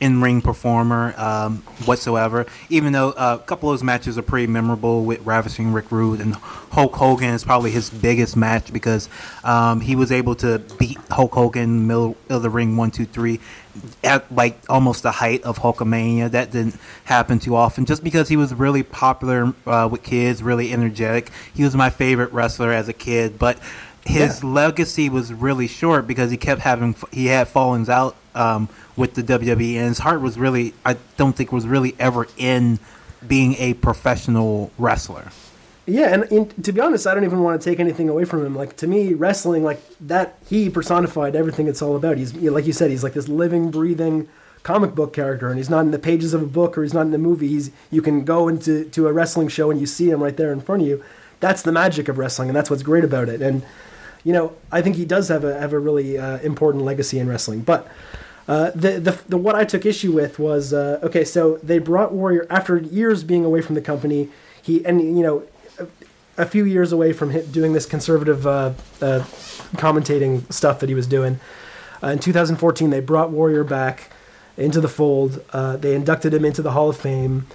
[0.00, 2.46] in-ring performer um, whatsoever.
[2.70, 6.20] Even though uh, a couple of those matches are pretty memorable with Ravishing Rick Rude
[6.20, 9.10] and Hulk Hogan is probably his biggest match because
[9.44, 12.90] um, he was able to beat Hulk Hogan in the middle of the ring one
[12.90, 13.38] two three
[14.02, 16.30] at like almost the height of Hulkamania.
[16.30, 20.72] That didn't happen too often just because he was really popular uh, with kids, really
[20.72, 21.30] energetic.
[21.52, 23.58] He was my favorite wrestler as a kid, but
[24.06, 29.14] his legacy was really short because he kept having he had fallings out um, with
[29.14, 32.78] the WWE, and his heart was really I don't think was really ever in
[33.26, 35.30] being a professional wrestler.
[35.88, 38.44] Yeah, and, and to be honest, I don't even want to take anything away from
[38.44, 38.56] him.
[38.56, 42.18] Like to me, wrestling, like that, he personified everything it's all about.
[42.18, 44.28] He's like you said, he's like this living, breathing
[44.64, 47.02] comic book character, and he's not in the pages of a book or he's not
[47.02, 47.46] in the movie.
[47.46, 50.52] He's you can go into to a wrestling show and you see him right there
[50.52, 51.04] in front of you.
[51.38, 53.40] That's the magic of wrestling, and that's what's great about it.
[53.40, 53.62] And
[54.26, 57.28] you know, I think he does have a have a really uh, important legacy in
[57.28, 57.88] wrestling, but.
[58.48, 61.24] Uh, the, the the what I took issue with was uh, okay.
[61.24, 64.28] So they brought Warrior after years being away from the company.
[64.62, 65.42] He and you know
[65.80, 65.88] a,
[66.44, 69.24] a few years away from doing this conservative uh, uh,
[69.78, 71.40] commentating stuff that he was doing.
[72.00, 74.12] Uh, in 2014, they brought Warrior back
[74.56, 75.44] into the fold.
[75.52, 77.48] They inducted him into the Hall of Fame,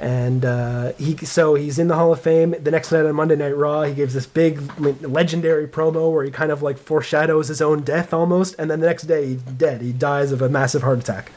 [0.00, 2.54] and uh, he so he's in the Hall of Fame.
[2.58, 6.30] The next night on Monday Night Raw, he gives this big legendary promo where he
[6.30, 9.82] kind of like foreshadows his own death almost, and then the next day he's dead.
[9.82, 11.30] He dies of a massive heart attack.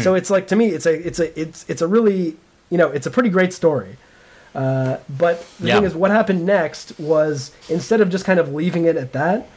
[0.00, 2.36] So it's like to me, it's a it's a it's it's a really
[2.70, 3.96] you know it's a pretty great story.
[4.54, 5.74] Uh, but the Yeah.
[5.74, 9.48] thing is, what happened next was instead of just kind of leaving it at that,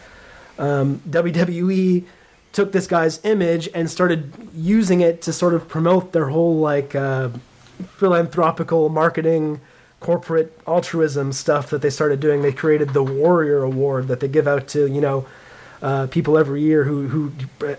[0.57, 2.03] um, WWE
[2.51, 6.95] took this guy's image and started using it to sort of promote their whole like
[6.95, 7.29] uh,
[7.97, 9.61] philanthropical marketing,
[9.99, 12.41] corporate altruism stuff that they started doing.
[12.41, 15.25] They created the Warrior Award that they give out to you know
[15.81, 17.31] uh, people every year who who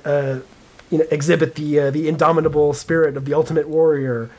[0.04, 0.40] uh,
[0.90, 4.30] you know exhibit the uh, the indomitable spirit of the Ultimate Warrior.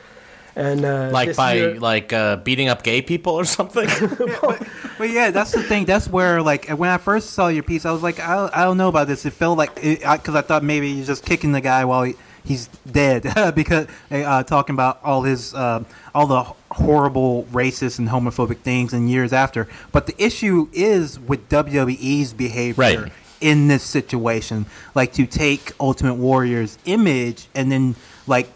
[0.54, 3.88] And uh, like by year- like uh, beating up gay people or something.
[5.02, 5.86] But yeah, that's the thing.
[5.86, 8.78] That's where like when I first saw your piece, I was like, I, I don't
[8.78, 9.26] know about this.
[9.26, 12.68] It felt like because I, thought maybe you're just kicking the guy while he, he's
[12.90, 13.24] dead
[13.56, 15.84] because uh, talking about all his uh,
[16.16, 19.68] all the horrible racist and homophobic things in years after.
[19.92, 23.12] But the issue is with WWE's behavior Right.
[23.42, 24.66] in this situation,
[24.96, 27.96] like to take Ultimate Warrior's image and then
[28.28, 28.48] like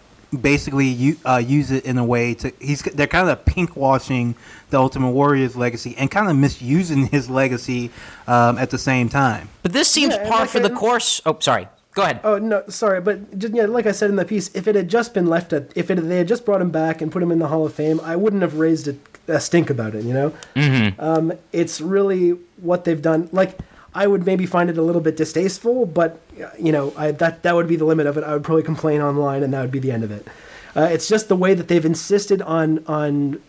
[0.42, 4.36] basically u- uh, use it in a way to he's they're kind of pink washing
[4.70, 7.90] the Ultimate Warrior's legacy and kind of misusing his legacy
[8.28, 9.48] um, at the same time.
[9.64, 11.22] But this seems Yeah, par like for the course.
[11.26, 11.68] Oh, sorry.
[11.96, 12.20] Go ahead.
[12.26, 14.90] Oh no, sorry, but just, yeah, like I said in the piece, if it had
[14.90, 17.32] just been left at, if it, they had just brought him back and put him
[17.32, 18.96] in the Hall of Fame, I wouldn't have raised a,
[19.30, 20.04] a stink about it.
[20.04, 21.00] You know, mm-hmm.
[21.00, 23.30] um, it's really what they've done.
[23.32, 23.58] Like
[23.94, 26.20] I would maybe find it a little bit distasteful, but
[26.60, 28.26] you know, I, that that would be the limit of it.
[28.26, 30.28] I would probably complain online, and that would be the end of it.
[30.76, 33.42] Uh, it's just the way that they've insisted on on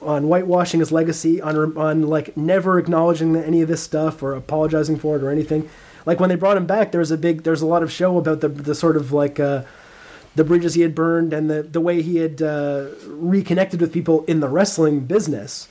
[0.00, 4.98] on whitewashing his legacy, on on like never acknowledging any of this stuff or apologizing
[4.98, 5.70] for it or anything.
[6.06, 8.18] Like when they brought him back, there was a big, there's a lot of show
[8.18, 9.62] about the the sort of like uh,
[10.34, 14.24] the bridges he had burned and the, the way he had uh, reconnected with people
[14.26, 15.68] in the wrestling business.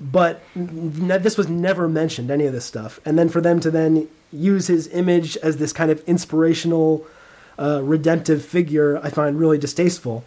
[0.00, 3.00] But n- this was never mentioned, any of this stuff.
[3.04, 7.06] And then for them to then use his image as this kind of inspirational,
[7.58, 10.24] uh, redemptive figure, I find really distasteful.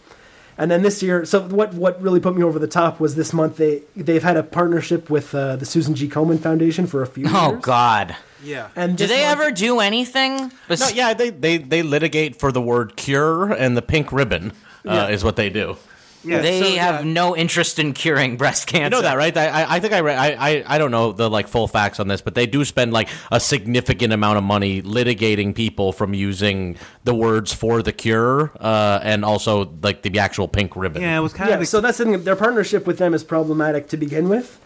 [0.57, 3.33] And then this year, so what what really put me over the top was this
[3.33, 6.07] month they they've had a partnership with uh, the Susan G.
[6.07, 7.61] Komen Foundation for a few Oh years.
[7.61, 8.15] God.
[8.43, 8.69] Yeah.
[8.75, 10.51] And Do they month- ever do anything?
[10.69, 14.51] bes- No, yeah, they, they, they litigate for the word cure and the pink ribbon
[14.87, 15.07] uh, Yeah.
[15.07, 15.77] is what they do.
[16.25, 16.41] Yeah.
[16.41, 17.11] They so, have yeah.
[17.13, 18.83] no interest in curing breast cancer.
[18.85, 19.35] You know that, right?
[19.37, 21.99] I, I- I think I, read, I, I I don't know the like full facts
[21.99, 26.13] on this, but they do spend like a significant amount of money litigating people from
[26.13, 31.01] using the words for the cure uh, and also like the actual pink ribbon.
[31.01, 31.61] Yeah, it was kind Yeah, of.
[31.61, 32.23] a- so that's the thing.
[32.23, 34.59] Their partnership with them is problematic to begin with,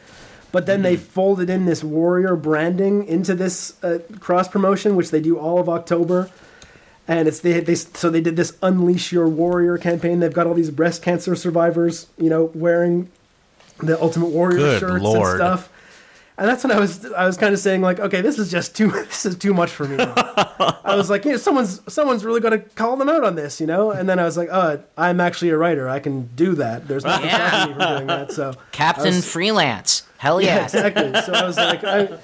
[0.51, 5.21] but then they folded in this warrior branding into this uh, cross promotion, which they
[5.21, 6.29] do all of October.
[7.09, 10.19] And it's they, they so they did this unleash your warrior campaign.
[10.19, 13.09] They've got all these breast cancer survivors, you know, wearing
[13.79, 15.29] the Ultimate Warrior Good shirts Lord.
[15.31, 15.69] and stuff.
[16.37, 18.75] And that's when I was I was kind of saying like, okay, this is just
[18.77, 19.97] too this is too much for me.
[20.85, 23.65] I was like, yeah, someone's someone's really going to call them out on this, you
[23.65, 23.89] know.
[23.89, 25.89] And then I was like, oh, I'm actually a writer.
[25.89, 26.87] I can do that.
[26.87, 27.47] There's nothing Yeah.
[27.49, 28.31] stopping me from doing that.
[28.33, 30.03] So Captain was- Freelance.
[30.19, 30.63] Hell yeah, yeah.
[30.65, 31.21] exactly.
[31.23, 32.19] So I was like, I,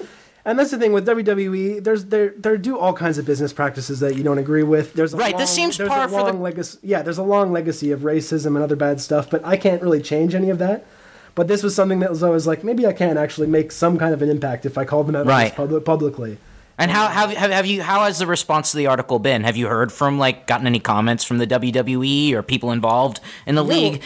[0.46, 1.84] and that's the thing with WWE.
[1.84, 4.93] There's there there do all kinds of business practices that you don't agree with.
[4.93, 6.78] There's a Right, Long, this seems there's par a for the- legacy.
[6.84, 10.02] Yeah, there's a long legacy of racism and other bad stuff, but I can't really
[10.02, 10.86] change any of that.
[11.34, 14.14] But this was something that was always like, maybe I can actually make some kind
[14.14, 15.54] of an impact if I call them out Right.
[15.54, 16.38] public, publicly.
[16.78, 19.43] And how have, have you how has the response to the article been?
[19.46, 23.56] Have you heard from like gotten any comments from the WWE or people involved in
[23.56, 24.02] the league?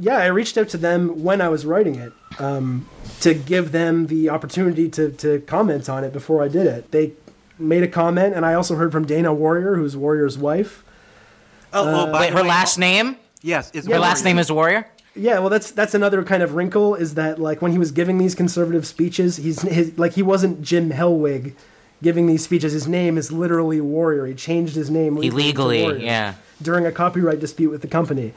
[0.00, 2.88] Yeah, I reached out to them when I was writing it um,
[3.20, 6.90] to give them the opportunity to, to comment on it before I did it.
[6.90, 7.12] They
[7.58, 10.82] made a comment, and I also heard from Dana Warrior, who's Warrior's wife.
[11.72, 13.16] oh, oh, by Wait, the her way, last name?
[13.42, 14.86] Yes, it's Yeah, Her last name is Warrior.
[15.14, 18.18] Yeah, well, that's that's another kind of wrinkle is that like when he was giving
[18.18, 21.54] these conservative speeches, he's his, like he wasn't Jim Hellwig
[22.00, 22.72] giving these speeches.
[22.72, 24.26] His name is literally Warrior.
[24.26, 26.34] He changed his name legally Illegally, yeah.
[26.62, 28.32] during a copyright dispute with the company.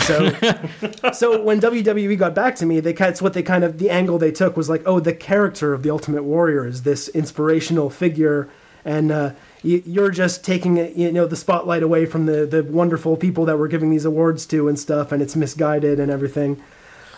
[0.00, 0.30] So,
[1.12, 4.18] so when WWE got back to me, they that's what they kind of the angle
[4.18, 8.48] they took was like, oh, the character of the Ultimate Warrior is this inspirational figure,
[8.84, 9.32] and uh,
[9.62, 13.44] you, you're just taking it, you know the spotlight away from the the wonderful people
[13.46, 16.62] that we're giving these awards to and stuff, and it's misguided and everything.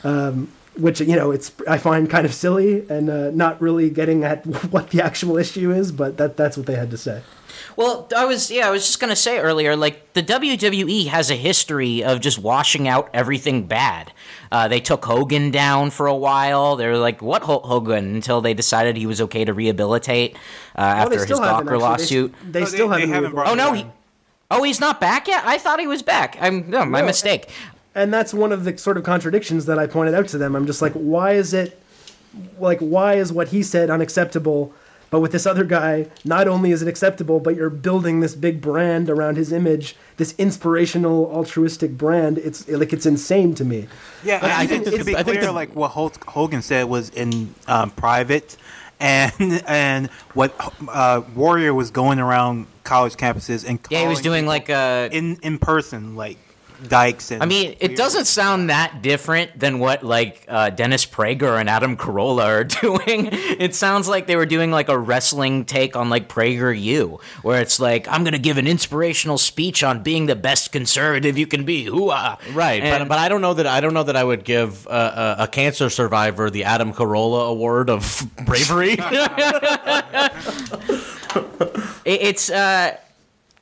[0.05, 4.25] Um, which you know, it's I find kind of silly and uh, not really getting
[4.25, 7.23] at what the actual issue is, but that that's what they had to say.
[7.77, 11.35] Well, I was yeah, I was just gonna say earlier, like the WWE has a
[11.37, 14.13] history of just washing out everything bad.
[14.51, 16.77] Uh, they took Hogan down for a while.
[16.77, 20.79] They were like, "What Hulk Hogan?" Until they decided he was okay to rehabilitate uh,
[20.79, 21.79] Oh, after they his still haven't, Gawker actually.
[21.79, 22.35] They- lawsuit.
[22.53, 23.15] They, Oh, still they- they haven't.
[23.15, 23.93] haven't brought Oh no, him he,
[24.51, 25.43] oh he's not back yet.
[25.45, 26.37] I thought he was back.
[26.41, 27.49] I'm no, my No, mistake.
[27.99, 30.55] And that's one of the sort of contradictions that I pointed out to them.
[30.57, 31.81] I'm just like, why is it
[32.59, 34.73] like why is what he said unacceptable,
[35.11, 38.61] but with this other guy, not only is it acceptable, but you're building this big
[38.61, 42.37] brand around his image, this inspirational, altruistic brand.
[42.39, 43.89] It's like it's insane to me.
[44.23, 46.23] Yeah, I I, think think this- to be I think clear, the- like what Hulk
[46.25, 48.57] Hogan said was in um, private,
[49.01, 50.53] and and what
[50.89, 55.09] uh, Warrior was going around college campuses and Yeah, he was doing like a.
[55.13, 56.39] in in person, like
[56.87, 57.43] Dykes and.
[57.43, 61.97] I mean, it doesn't sound that different than what like uh, Dennis Prager and Adam
[61.97, 63.29] Carolla are doing.
[63.33, 67.61] It sounds like they were doing like a wrestling take on like Prager U, where
[67.61, 71.65] it's like I'm gonna give an inspirational speech on being the best conservative you can
[71.65, 71.87] be.
[71.87, 72.39] Hooah!
[72.55, 74.87] Right, but, And- but I don't know that I don't know that I would give
[74.87, 78.97] uh, a, a cancer survivor the Adam Carolla Award of bravery.
[82.05, 82.97] It- it's uh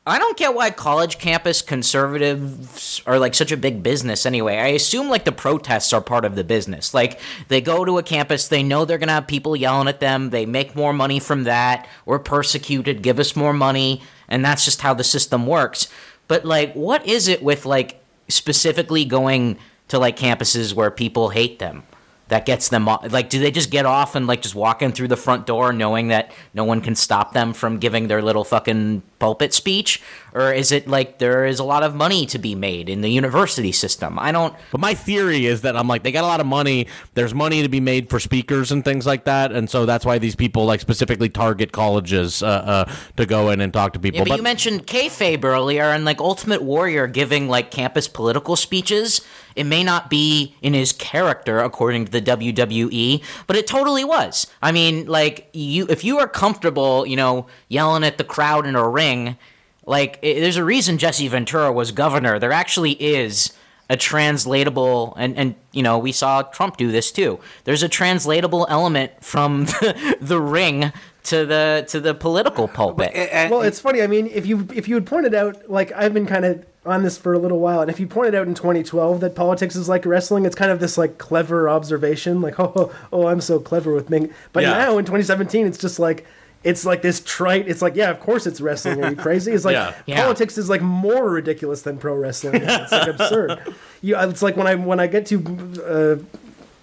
[0.09, 4.57] I don't get why college campus conservatives are like such a big business anyway.
[4.59, 6.95] I assume like the protests are part of the business.
[6.95, 9.99] Like they go to a campus, they know they're going to have people yelling at
[9.99, 11.89] them, they make more money from that.
[12.05, 15.89] We're persecuted, give us more money, and that's just how the system works.
[16.29, 21.59] But like what is it with like specifically going to like campuses where people hate
[21.59, 21.83] them?
[22.29, 23.13] That gets them off?
[23.13, 25.73] Like, do they just get off and like just walk in through the front door,
[25.73, 30.03] knowing that no one can stop them from giving their little fucking pulpit speech,
[30.37, 33.09] or is it like there is a lot of money to be made in the
[33.09, 34.19] university system?
[34.19, 34.55] I don't.
[34.71, 36.89] But my theory is that I'm like they got a lot of money.
[37.15, 40.19] There's money to be made for speakers and things like that, and so that's why
[40.19, 44.19] these people like specifically target colleges uh, uh, to go in and talk to people.
[44.19, 49.23] Yeah, but, you mentioned kayfabe earlier, and like Ultimate Warrior giving like campus political speeches.
[49.55, 54.47] It may not be in his character according to the WWE, but it totally was.
[54.61, 58.77] I mean, like you, if you are comfortable, you know, yelling at the crowd in
[58.77, 59.39] a ring,
[59.87, 62.39] like i there's a reason Jesse Ventura was governor.
[62.39, 63.53] There actually is
[63.89, 67.39] a translatable and and you know we saw Trump do this too.
[67.65, 70.93] There's a translatable element from the, the ring
[71.25, 73.13] to the to the political pulpit.
[73.51, 74.03] Well, it's funny.
[74.03, 77.03] I mean, if you if you had pointed out, like I've been kind of on
[77.03, 79.89] this for a little while, and if you pointed out in 2012 that politics is
[79.89, 83.59] like wrestling, it's kind of this like clever observation, like oh oh, oh I'm so
[83.59, 84.33] clever with Ming.
[84.53, 84.71] But Yeah.
[84.73, 86.25] now in 2017, it's just like
[86.67, 87.69] it's like this trite.
[87.69, 89.03] It's like yeah, of course it's wrestling.
[89.03, 89.53] Are you crazy?
[89.53, 89.95] It's like Yeah.
[90.07, 90.23] Yeah.
[90.23, 92.57] politics is like more ridiculous than pro wrestling.
[92.63, 93.75] It's like absurd.
[94.03, 95.39] You, it's like when I when I get to.
[95.83, 96.17] Uh,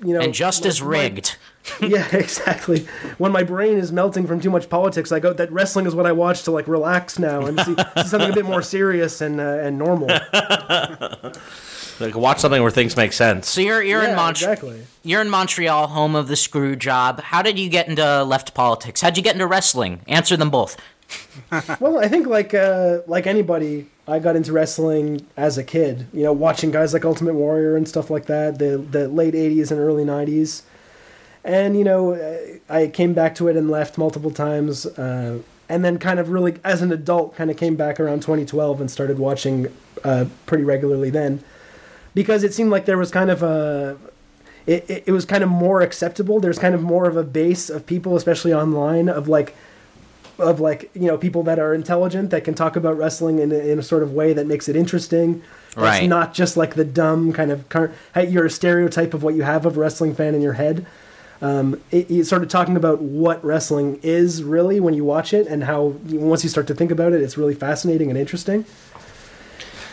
[0.05, 1.37] you know, and just as my- rigged.
[1.81, 2.85] yeah, exactly.
[3.17, 6.05] When my brain is melting from too much politics, I go that wrestling is what
[6.05, 9.39] I watch to like relax now and see, see something a bit more serious and
[9.39, 10.09] uh, and normal.
[11.99, 13.49] Like watch something where things make sense.
[13.49, 14.53] So you're you're in Montreal.
[14.53, 14.81] exactly.
[15.03, 17.21] You're in Montreal, home of the screw job.
[17.21, 19.01] How did you get into left politics?
[19.01, 20.01] How'd you get into wrestling?
[20.07, 20.77] Answer them both.
[21.79, 26.07] Well, I think like uh, like anybody, I got into wrestling as a kid.
[26.11, 28.57] You know, watching guys like Ultimate Warrior and stuff like that.
[28.57, 30.63] The the late '80s and early '90s,
[31.43, 32.37] and you know, uh,
[32.73, 34.85] I came back to it and left multiple times.
[34.87, 35.39] Uh,
[35.69, 38.89] and then, kind of really, as an adult, kind of came back around 2012 and
[38.89, 39.67] started watching
[40.03, 41.43] uh, pretty regularly then,
[42.13, 43.97] because it seemed like there was kind of a
[44.65, 46.39] it, it, it was kind of more acceptable.
[46.39, 49.55] There's kind of more of a base of people, especially online, of like
[50.39, 53.55] of like you know people that are intelligent that can talk about wrestling in a,
[53.55, 55.41] in a sort of way that makes it interesting.
[55.75, 56.03] Right.
[56.03, 59.43] It's not just like the dumb kind of car- you're a stereotype of what you
[59.43, 60.85] have of a wrestling fan in your head.
[61.41, 65.45] Um, it, it's sort of talking about what wrestling is really when you watch it
[65.47, 68.65] and how once you start to think about it, it's really fascinating and interesting.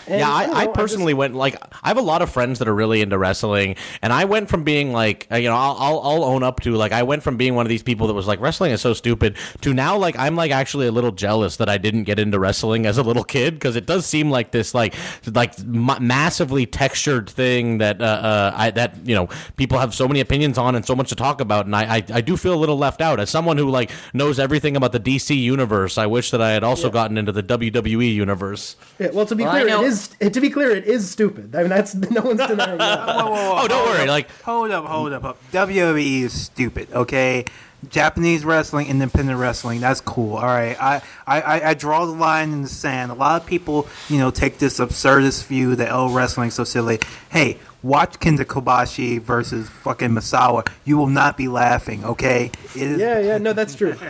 [0.07, 2.22] And, yeah, don't I, know, I I'm just- personally went like I have a lot
[2.22, 5.48] of friends that are really into wrestling, and I went from being like uh, you
[5.48, 7.82] know I'll, I'll I'll own up to like I went from being one of these
[7.82, 10.92] people that was like wrestling is so stupid to now like I'm like actually a
[10.92, 14.07] little jealous that I didn't get into wrestling as a little kid because it does
[14.07, 14.94] seem like this like
[15.34, 20.09] like ma- massively textured thing that uh, uh I that you know people have so
[20.09, 22.55] many opinions on and so much to talk about, and I I, I do feel
[22.55, 25.98] a little left out as someone who like knows everything about the DC universe.
[25.98, 28.76] I wish that I had also gotten into the WWE universe.
[28.98, 29.99] Yeah, well, to be Well, clear, it is.
[30.09, 31.55] To be clear, it is stupid.
[31.55, 33.07] I mean, that's no one's denying that.
[33.07, 35.53] Whoa, whoa, whoa, Oh, don't hold worry, up, like- hold up, hold up, hold up.
[35.53, 36.88] WWE is stupid.
[36.92, 37.44] Okay,
[37.88, 40.36] Japanese wrestling, independent wrestling, that's cool.
[40.36, 43.11] All right, I, I, I- I draw the line in the sand.
[43.11, 46.98] A lot of people, you know, take this absurdist view that oh, wrestling's so silly.
[47.30, 50.68] Hey, watch Kenta Kobashi versus fucking Misawa.
[50.84, 52.05] You will not be laughing.
[52.05, 53.94] Okay, it is yeah, yeah, no, that's true.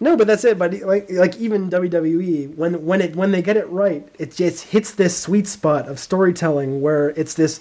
[0.00, 0.58] No, but that's it.
[0.58, 4.66] But like, like even WWE, when when it when they get it right, it just
[4.66, 7.60] hits this sweet spot of storytelling where it's this,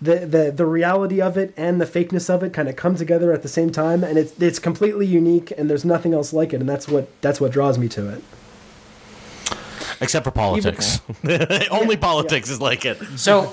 [0.00, 3.32] the the the reality of it and the fakeness of it kind of come together
[3.32, 6.60] at the same time, and it's it's completely unique, and there's nothing else like it,
[6.60, 8.22] and that's what that's what draws me to it.
[10.00, 11.00] Except for politics.
[11.70, 13.02] Only politics is like it.
[13.16, 13.52] So,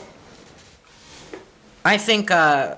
[1.84, 2.76] I think uh,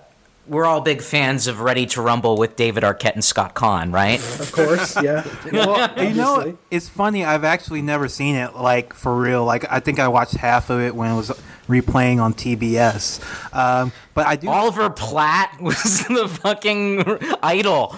[0.48, 4.20] we're all big fans of Ready to Rumble with David Arquette and Scott Caan, right?
[4.40, 5.26] Of course, yeah.
[5.52, 7.26] Well, you know, it's funny.
[7.26, 9.44] I've actually never seen it like for real.
[9.46, 11.30] Like I think I watched half of it when it was
[11.68, 13.22] replaying on TBS.
[13.54, 14.50] Um, but I do.
[14.50, 17.04] Oliver Platt was the fucking
[17.44, 17.96] idol.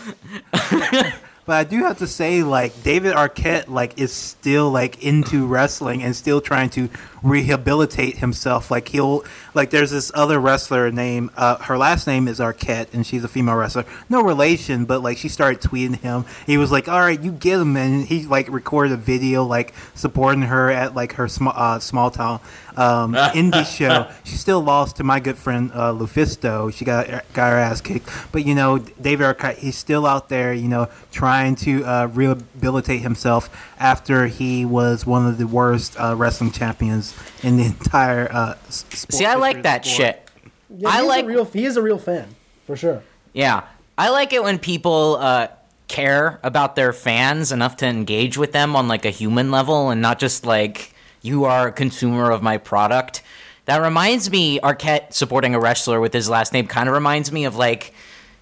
[1.49, 6.03] But I do have to say, like David Arquette, like is still like into wrestling
[6.03, 6.91] and still trying to
[7.21, 8.71] rehabilitate himself.
[8.71, 11.31] Like he'll like there's this other wrestler name.
[11.35, 15.17] uh, her last name is Arquette and she's a female wrestler, no relation, but like
[15.17, 16.25] she started tweeting him.
[16.45, 19.73] He was like, "All right, you get him," and he like recorded a video like
[19.95, 22.39] supporting her at like her small uh, small town
[22.77, 24.09] um, indie show.
[24.23, 26.73] She still lost to my good friend uh, Lufisto.
[26.73, 28.09] She got got her ass kicked.
[28.31, 30.53] But you know, David Arquette, he's still out there.
[30.53, 33.49] You know, trying to uh, rehabilitate himself
[33.79, 38.29] after he was one of the worst uh, wrestling champions in the entire.
[38.31, 39.97] Uh, sport, See, I like that sport.
[39.97, 40.29] shit.
[40.69, 41.45] Yeah, I like a real.
[41.45, 43.01] He is a real fan for sure.
[43.33, 43.63] Yeah,
[43.97, 45.47] I like it when people uh,
[45.87, 50.01] care about their fans enough to engage with them on like a human level and
[50.01, 53.23] not just like you are a consumer of my product.
[53.65, 57.45] That reminds me, Arquette supporting a wrestler with his last name kind of reminds me
[57.45, 57.93] of like.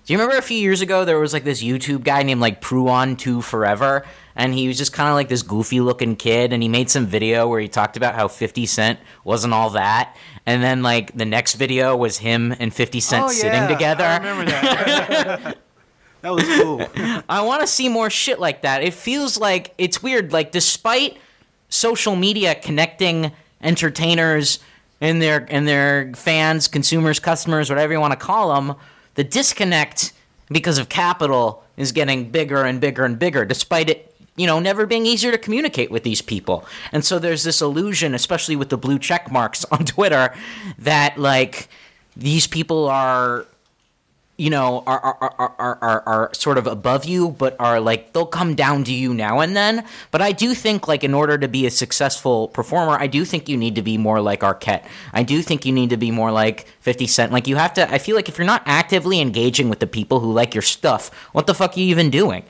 [0.08, 2.62] Do you remember a few years ago there was like this YouTube guy named like
[2.62, 4.05] Pruon Two Forever,
[4.38, 7.05] and he was just kind of like this goofy looking kid, and he made some
[7.05, 11.26] video where he talked about how Fifty Cent wasn't all that, and then like the
[11.26, 14.05] next video was him and Fifty Cent Oh, sitting yeah, together.
[14.05, 15.58] I remember that.
[16.22, 16.82] that was cool.
[17.28, 18.84] I want to see more shit like that.
[18.84, 20.32] It feels like it's weird.
[20.32, 21.18] Like, despite
[21.68, 24.60] social media connecting entertainers
[25.01, 28.78] and their and their fans, consumers, customers, whatever you want to call them,
[29.18, 30.13] the disconnect
[30.49, 33.43] because of capital is getting bigger and bigger and bigger.
[33.43, 36.63] Despite it you know, never being easier to communicate with these people.
[36.91, 40.34] And so there's this illusion, especially with the blue check marks on Twitter,
[40.78, 41.68] that like
[42.15, 43.47] these people are
[44.38, 48.25] you know, are, are, are, are, are, sort of above you, but are like, they'll
[48.25, 49.83] come down to you now and then.
[50.11, 53.49] But I do think, like, in order to be a successful performer, I do think
[53.49, 54.85] you need to be more like Arquette.
[55.11, 57.31] I do think you need to be more like 50 Cent.
[57.31, 60.19] Like, you have to, I feel like if you're not actively engaging with the people
[60.19, 62.43] who like your stuff, what the fuck are you even doing?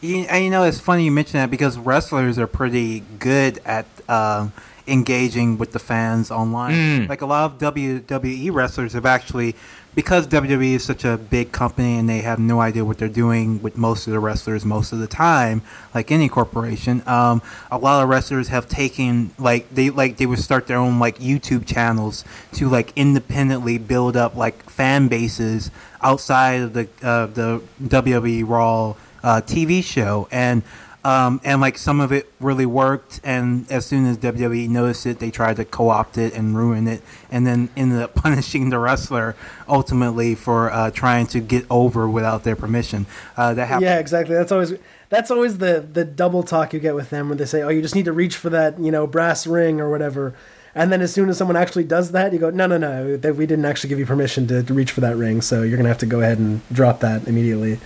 [0.00, 3.86] You, and you know, it's funny you mention that because wrestlers are pretty good at
[4.08, 4.54] um,
[4.86, 6.74] engaging with the fans online.
[7.08, 9.54] Like a lot of WWE wrestlers have actually,
[9.94, 13.60] because WWE is such a big company and they have no idea what they're doing
[13.62, 15.62] with most of the wrestlers most of the time,
[15.94, 17.02] like any corporation.
[17.06, 20.98] Um, a lot of wrestlers have taken like they like they would start their own
[20.98, 22.24] like YouTube channels
[22.54, 25.70] to like independently build up like fan bases
[26.00, 30.62] outside of the uh, the WWE Raw uh, TV show, and
[31.04, 33.20] um, and like some of it really worked.
[33.24, 37.02] And as soon as WWE noticed it, they tried to co-opt it and ruin it,
[37.30, 39.34] and then ended up punishing the wrestler
[39.68, 43.06] ultimately for uh, trying to get over without their permission.
[43.36, 43.86] Uh, that happened.
[43.86, 44.34] Yeah, exactly.
[44.34, 44.74] That's always
[45.08, 47.82] that's always the the double talk you get with them when they say, "Oh, you
[47.82, 50.34] just need to reach for that, you know, brass ring or whatever."
[50.74, 53.44] And then as soon as someone actually does that, you go, "No, no, no, we
[53.46, 55.98] didn't actually give you permission to, to reach for that ring, so you're gonna have
[55.98, 57.78] to go ahead and drop that immediately."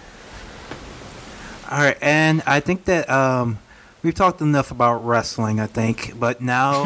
[1.70, 3.58] All right, and I think that um,
[4.02, 5.58] we've talked enough about wrestling.
[5.60, 6.84] I think, but now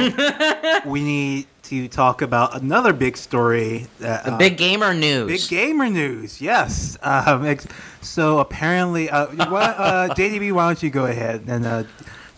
[0.87, 3.87] we need to talk about another big story.
[3.99, 5.26] That, The uh, big gamer news.
[5.26, 6.97] Big gamer news, yes.
[7.03, 7.66] Um, ex-
[8.01, 11.85] so apparently, uh, what, uh, JDB, why don't you go ahead and uh,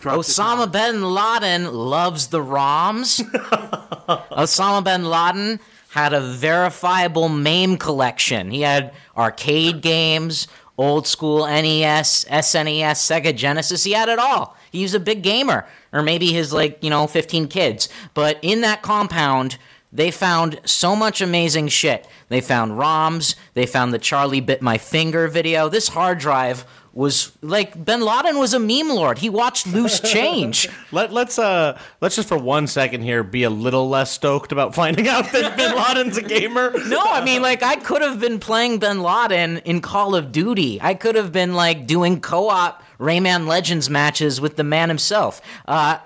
[0.01, 3.21] Osama bin Laden loves the ROMs.
[4.31, 8.51] Osama bin Laden had a verifiable MAME collection.
[8.51, 13.83] He had arcade games, old school NES, SNES, Sega Genesis.
[13.83, 14.57] He had it all.
[14.71, 17.89] He was a big gamer, or maybe his like you know 15 kids.
[18.13, 19.57] But in that compound.
[19.95, 22.07] They found so much amazing shit.
[22.27, 23.35] They found ROMs.
[23.53, 25.69] They found the Charlie bit my finger video.
[25.69, 29.17] This hard drive was like Bin Laden was a meme lord.
[29.17, 30.69] He watched Loose Change.
[30.91, 34.75] Let, let's uh let's just for one second here be a little less stoked about
[34.75, 36.71] finding out that Bin Laden's a gamer.
[36.87, 40.79] No, I mean, like, I could have been playing Bin Laden in Call of Duty.
[40.81, 45.41] I could have been, like, doing co op Rayman Legends matches with the man himself.
[45.67, 45.97] Uh,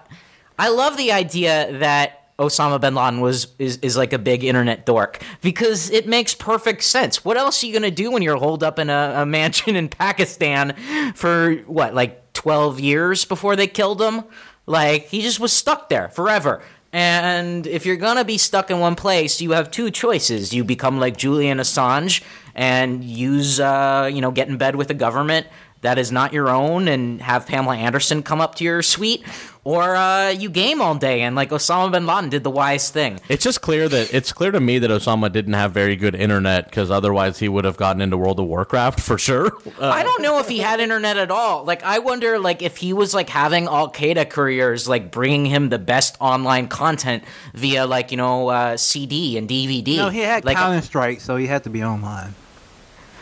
[0.58, 4.86] I love the idea that Osama bin Laden was is, is like a big internet
[4.86, 7.26] dork because it makes perfect sense.
[7.26, 9.90] What else are you gonna do when you're holed up in a, a mansion in
[9.90, 10.76] Pakistan
[11.16, 14.24] for what, like twelve years before they killed him?
[14.68, 16.62] Like he just was stuck there forever.
[16.94, 20.54] And if you're gonna be stuck in one place, you have two choices.
[20.54, 22.24] You become like Julian Assange
[22.54, 25.48] and use, uh, you know, get in bed with the government
[25.82, 29.24] that is not your own and have Pamela Anderson come up to your suite,
[29.68, 33.20] or uh, you game all day and like Osama bin Laden did the wise thing.
[33.28, 36.65] It's just clear that it's clear to me that Osama didn't have very good internet
[36.65, 39.47] because otherwise he would have gotten into World of Warcraft for sure.
[39.78, 41.65] Uh, I don't know if he had internet at all.
[41.65, 45.68] Like, I wonder, like, if he was like having Al Qaeda couriers like bringing him
[45.68, 49.97] the best online content via like you know uh, CD and DVD.
[49.97, 52.34] No, he had like Counter Strike, so he had to be online.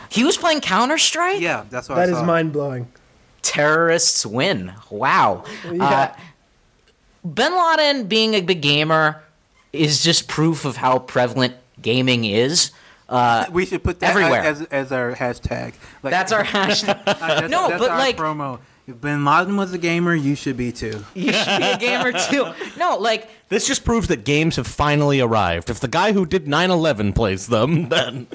[0.09, 1.41] he was playing Counter Strike.
[1.41, 2.87] Yeah, that's what That I is mind blowing.
[3.41, 4.73] terrorists win.
[4.91, 5.43] Wow.
[5.71, 5.83] Yeah.
[5.83, 6.15] Uh,
[7.33, 9.23] Bin Laden being a big gamer
[9.73, 12.71] is just proof of how prevalent gaming is.
[13.09, 14.41] Uh, We should put that Everywhere.
[14.41, 15.73] as, as our hashtag.
[16.03, 17.01] Like, that's our hashtag.
[17.07, 18.59] uh, that's- no, that's but our like promo.
[18.87, 21.03] If Bin Laden was a gamer, you should be too.
[21.15, 22.53] you should be a gamer too.
[22.77, 25.71] No, like this just proves that games have finally arrived.
[25.71, 28.27] If the guy who did 9/11 plays them, then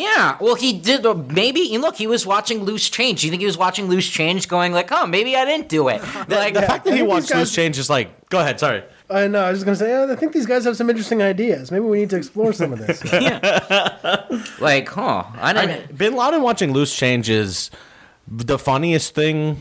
[0.00, 0.36] yeah.
[0.40, 1.04] Well, he did.
[1.06, 3.20] uh, Maybe look, he was watching Loose Change.
[3.20, 5.88] Do you think he was watching Loose Change, going like, "Oh, maybe I didn't do
[5.88, 8.82] it." Like, the fact that he watched guys- Loose Change is like, go ahead, sorry.
[9.08, 9.42] I know.
[9.42, 9.92] I was just gonna say.
[9.92, 11.70] "Oh, I think these guys have some interesting ideas.
[11.70, 13.02] Maybe we need to explore some of this.
[13.12, 14.26] Yeah.
[14.60, 15.24] Like, huh?
[15.36, 15.88] I I didn't.
[15.88, 17.70] mean, Bin Laden watching Loose Change is
[18.28, 19.58] the funniest thing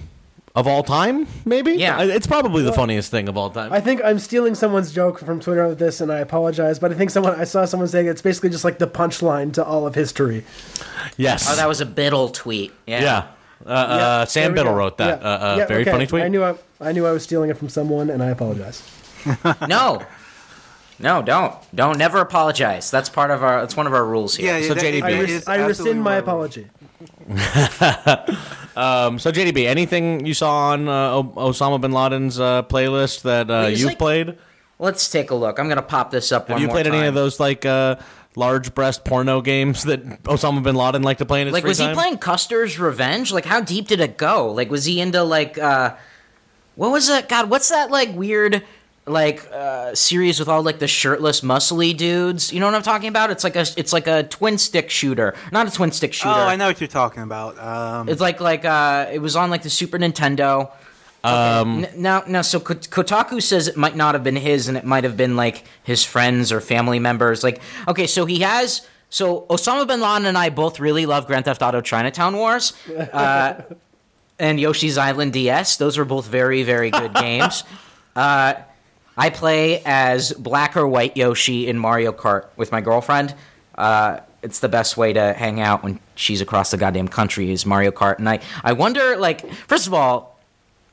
[0.56, 1.28] of all time.
[1.46, 2.02] Maybe, Yeah.
[2.02, 3.72] it's probably the funniest thing of all time.
[3.72, 6.80] I think I'm stealing someone's joke from Twitter with this, and I apologize.
[6.80, 9.64] But I think someone I saw someone saying it's basically just like the punchline to
[9.64, 10.44] all of history.
[11.18, 12.72] yes, oh, that was a Biddle tweet.
[12.88, 13.02] Yeah.
[13.02, 13.24] yeah.
[13.66, 14.78] Uh, uh, Sam Biddle go.
[14.78, 15.22] wrote that.
[15.22, 15.28] Yeah.
[15.28, 15.92] Uh, uh, Yeah, very okay.
[15.92, 16.24] funny tweet.
[16.24, 18.82] I knew I, I knew I was stealing it from someone, and I apologize.
[19.68, 20.02] No.
[21.02, 21.56] No, don't.
[21.74, 22.92] Don't never apologize.
[22.92, 24.48] That's part of our that's one of our rules here.
[24.48, 24.68] Yeah, yeah.
[24.68, 25.04] So that- JDB.
[25.04, 26.68] I, res- I rescind my apology.
[28.80, 33.52] Um, so JDB, anything you saw on uh, o- Osama bin Laden's uh, playlist that
[33.52, 34.38] uh, you've like- played?
[34.82, 35.60] Let's take a look.
[35.60, 37.98] I'm gonna pop this up Have you played any of those like uh,
[38.38, 41.72] large breast porno games that Osama bin Laden liked to play in his Like, free
[41.72, 43.34] was he playing Custer's Revenge?
[43.34, 44.50] Like, how deep did it go?
[44.54, 45.96] Like, was he into like, uh,
[46.76, 47.28] what was it?
[47.28, 48.64] God, what's that like weird,
[49.10, 52.54] like, uh, series with all like the shirtless, muscly dudes?
[52.54, 53.32] You know what I'm talking about?
[53.32, 56.30] It's like a, it's like a twin stick shooter, not a twin stick shooter.
[56.36, 57.58] Oh, I know what you're talking about.
[57.60, 60.72] Um, It's like like uh, it was on like the Super Nintendo.
[61.22, 65.04] Um, now, now, so Kotaku says it might not have been his, and it might
[65.04, 67.44] have been like his friends or family members.
[67.44, 68.88] Like, okay, so he has.
[69.10, 72.74] So Osama bin Laden and I both really love Grand Theft Auto Chinatown Wars,
[73.12, 73.56] uh,
[74.40, 75.76] and Yoshi's Island DS.
[75.78, 77.64] Those were both very, very good games.
[78.16, 78.54] Uh,
[79.20, 83.36] I play as black or white Yoshi in Mario Kart with my girlfriend.
[83.76, 87.66] Uh, it's the best way to hang out when she's across the goddamn country is
[87.66, 88.18] Mario Kart.
[88.18, 90.40] And I, I wonder, like, first of all,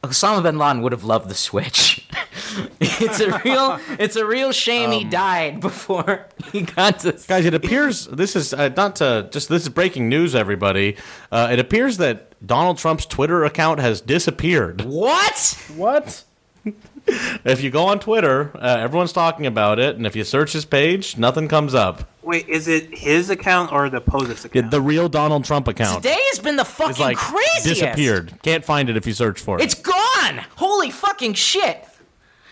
[0.03, 2.09] Osama bin Laden would have loved the Switch.
[2.81, 7.13] it's a real, it's a real shame he died before he got to.
[7.29, 10.35] Guys, it appears this is uh, not to just this is breaking news.
[10.35, 10.97] Everybody,
[11.31, 14.83] uh, it appears that Donald Trump's Twitter account has disappeared.
[14.83, 15.59] What?
[15.77, 16.25] What?
[17.45, 20.65] If you go on Twitter, uh, everyone's talking about it, and if you search his
[20.65, 22.09] page, nothing comes up.
[22.23, 24.71] wait, is it his account or the POTUS account?
[24.73, 27.65] The real Donald Trump account Today has been the is fucking like craziest.
[27.81, 28.35] disappeared.
[28.43, 29.63] Can't find it if you search for it.
[29.63, 30.45] It's gone.
[30.57, 31.87] Holy fucking shit.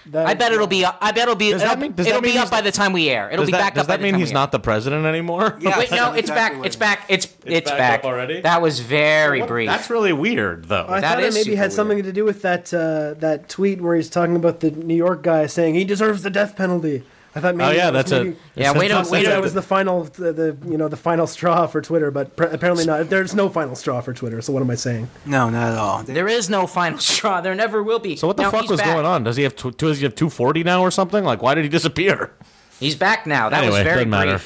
[0.07, 0.85] That- I bet it'll be.
[0.85, 1.51] up- I bet it'll be.
[1.51, 3.31] Does that it'll, mean- does it'll that mean be up by the time we air.
[3.33, 3.89] It'll be that, back does up.
[3.89, 5.57] by that the mean time he's not the president anymore?
[5.61, 5.79] Yeah.
[5.79, 6.67] Wait, no, that's it's exactly back.
[6.67, 7.05] It's back.
[7.09, 8.41] It's it's, back back, up already?
[8.41, 9.69] That was very brief.
[9.69, 10.87] That's really weird, though.
[10.89, 13.49] I That thought it is maybe super had something to do with that uh, that
[13.49, 17.03] tweet where he's talking about the New York guy saying he deserves the death penalty.
[17.37, 18.25] I thought maybe Oh, yeah, that was that's
[18.57, 20.79] a- Yeah, wait a- I thought wait a- that was the final the, the you
[20.79, 23.09] know the final straw for Twitter, but pr- apparently not.
[23.11, 24.41] There's no final straw for Twitter.
[24.41, 25.09] So what am I saying?
[25.27, 26.03] no, not at all.
[26.05, 27.41] there is no final straw.
[27.41, 28.15] There never will be.
[28.17, 28.95] so what the Now, fuck was back.
[28.95, 29.25] going on?
[29.25, 31.25] Does he have tw- does he have 240 now or something?
[31.25, 32.33] Like, why did he disappear?
[32.81, 33.51] He's back now.
[33.51, 34.41] That Anyway, was very doesn't matter.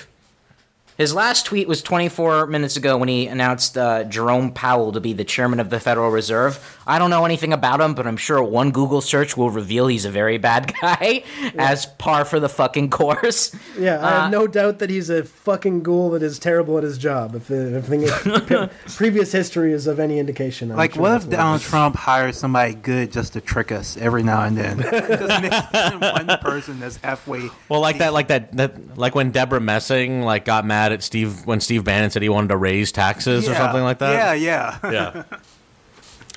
[0.98, 1.04] Brief.
[1.08, 5.12] His last tweet was 24 minutes ago when he announced uh, Jerome Powell to be
[5.12, 6.58] the chairman of the Federal Reserve.
[6.88, 10.04] I don't know anything about him, but I'm sure one Google search will reveal he's
[10.04, 11.22] a very bad guy,
[11.56, 13.54] as par for the fucking course.
[13.78, 16.82] Yeah, I Uh, have no doubt that he's a fucking ghoul that is terrible at
[16.82, 17.34] his job.
[17.36, 21.60] If, if, if previous history is of any indication, I'm Like, sure what if Donald.
[21.60, 24.78] Trump hires somebody good just to trick us every now and then?
[24.90, 27.48] just one person that's halfway.
[27.68, 31.46] Well, like that, like that, that, like when Debra Messing like got mad at Steve
[31.46, 34.38] when Steve Bannon said he wanted to raise taxes or something like that.
[34.38, 34.90] Yeah, yeah.
[34.92, 35.38] yeah.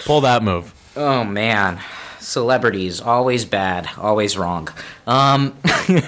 [0.05, 0.73] Pull that move.
[0.95, 1.79] Oh man,
[2.19, 4.69] celebrities always bad, always wrong.
[5.07, 5.55] Um,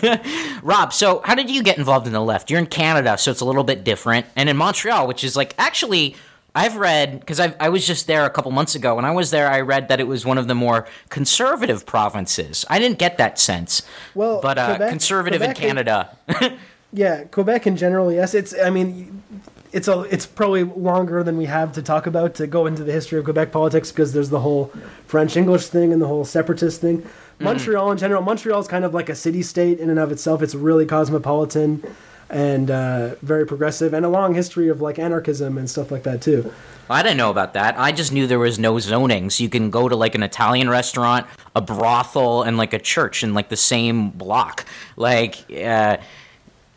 [0.63, 2.49] Rob, so how did you get involved in the left?
[2.49, 5.55] You're in Canada, so it's a little bit different, and in Montreal, which is like
[5.57, 6.15] actually.
[6.55, 8.93] I've read because I I was just there a couple months ago.
[8.93, 12.63] When I was there, I read that it was one of the more conservative provinces.
[12.69, 13.81] I didn't get that sense.
[14.13, 16.17] Well, but uh, Quebec- conservative Quebec in Canada.
[16.93, 18.33] Yeah, Quebec in general, yes.
[18.35, 19.23] It's I mean,
[19.71, 22.91] it's a it's probably longer than we have to talk about to go into the
[22.91, 24.71] history of Quebec politics because there's the whole
[25.07, 26.99] French English thing and the whole separatist thing.
[26.99, 27.45] Mm-hmm.
[27.45, 30.43] Montreal in general, Montreal is kind of like a city state in and of itself.
[30.43, 31.83] It's really cosmopolitan
[32.29, 36.21] and uh, very progressive, and a long history of like anarchism and stuff like that
[36.21, 36.53] too.
[36.89, 37.79] I didn't know about that.
[37.79, 40.69] I just knew there was no zoning, so you can go to like an Italian
[40.69, 41.25] restaurant,
[41.55, 44.65] a brothel, and like a church in like the same block.
[44.95, 45.97] Like, uh,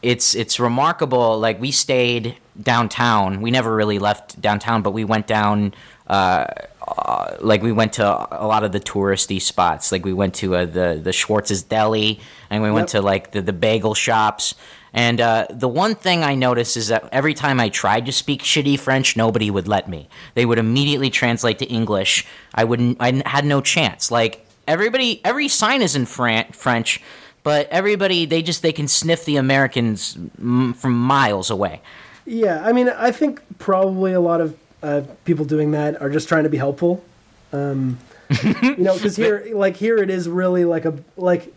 [0.03, 1.39] it's it's remarkable.
[1.39, 3.41] Like we stayed downtown.
[3.41, 5.75] We never really left downtown, but we went down.
[6.07, 6.47] Uh,
[6.87, 9.91] uh, like we went to a lot of the touristy spots.
[9.91, 13.43] Like we went to uh, the the Schwartz's Deli, and we went to like the
[13.43, 14.55] the bagel shops.
[14.93, 18.43] And uh, the one thing I noticed is that every time I tried to speak
[18.43, 20.09] shitty French, nobody would let me.
[20.35, 22.25] They would immediately translate to English.
[22.55, 22.97] I wouldn't.
[23.01, 24.11] I had no chance.
[24.11, 27.03] Like everybody, every sign is in Fran- French,
[27.47, 31.81] but everybody they just they can sniff the Americans from miles away.
[32.25, 36.27] Yeah, I mean, I think probably a lot of uh, people doing that are just
[36.27, 37.05] trying to be helpful.
[37.53, 37.99] Um,
[38.43, 41.55] you know, because here, like here, it is really like a like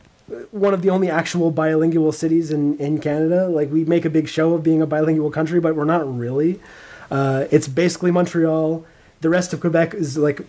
[0.52, 3.48] one of the only actual bilingual cities in in Canada.
[3.48, 6.60] Like we make a big show of being a bilingual country, but we're not really.
[7.10, 8.86] Uh, it's basically Montreal.
[9.22, 10.42] The rest of Quebec is like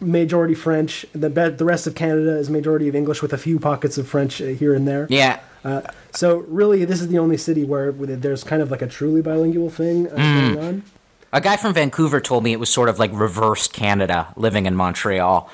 [0.00, 1.04] majority French.
[1.12, 4.40] The the rest of Canada is majority of English, with a few pockets of French
[4.40, 5.06] uh, here and there.
[5.10, 5.80] Yeah, Uh,
[6.12, 9.70] so really, this is the only city where there's kind of like a truly bilingual
[9.70, 10.82] thing uh, going on.
[11.32, 14.74] a guy from Vancouver told me it was sort of like reverse Canada living in
[14.76, 15.50] Montreal.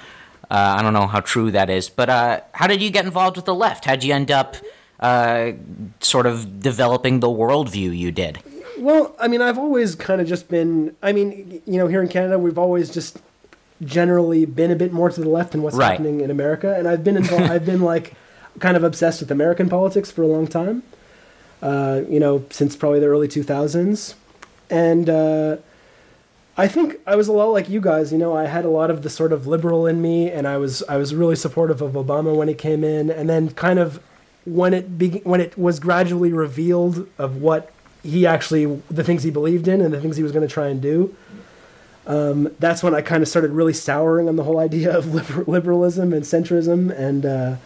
[0.50, 3.36] Uh, I don't know how true that is, but uh, how did you get involved
[3.36, 3.86] with the left?
[3.86, 4.56] How'd you end up
[5.00, 5.52] uh,
[6.00, 8.38] sort of developing the worldview you did?
[8.84, 10.94] Well, I mean, I've always kind of just been.
[11.02, 13.18] I mean, you know, here in Canada, we've always just
[13.82, 15.92] generally been a bit more to the left than what's Right.
[15.92, 17.50] happening in America, and I've been involved.
[17.50, 18.14] I've been like
[18.60, 20.82] kind of obsessed with American politics for a long time.
[21.62, 24.14] uh, you know, since probably the early 2000s.
[24.68, 25.56] And uh,
[26.58, 28.12] I think I was a lot like you guys.
[28.12, 30.58] You know, I had a lot of the sort of liberal in me, and I
[30.58, 33.98] was I was really supportive of Obama when he came in, and then kind of
[34.44, 37.72] when it be, when it was gradually revealed of what
[38.04, 40.68] he actually the things he believed in and the things he was going to try
[40.68, 41.16] and do.
[42.06, 45.44] Um, that's when I kind of started really souring on the whole idea of liber-
[45.50, 47.56] liberalism and centrism, and uh,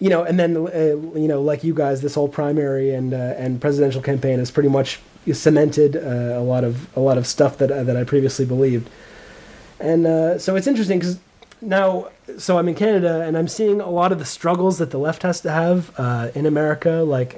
[0.00, 3.34] you know, and then uh, you know, like you guys, this whole primary and uh,
[3.36, 5.00] and presidential campaign has pretty much
[5.30, 8.88] cemented uh, a lot of a lot of stuff that uh, that I previously believed,
[9.78, 11.18] and uh, so it's interesting because
[11.60, 12.08] now,
[12.38, 15.22] so I'm in Canada and I'm seeing a lot of the struggles that the left
[15.22, 15.92] has to have
[16.34, 17.36] in America, like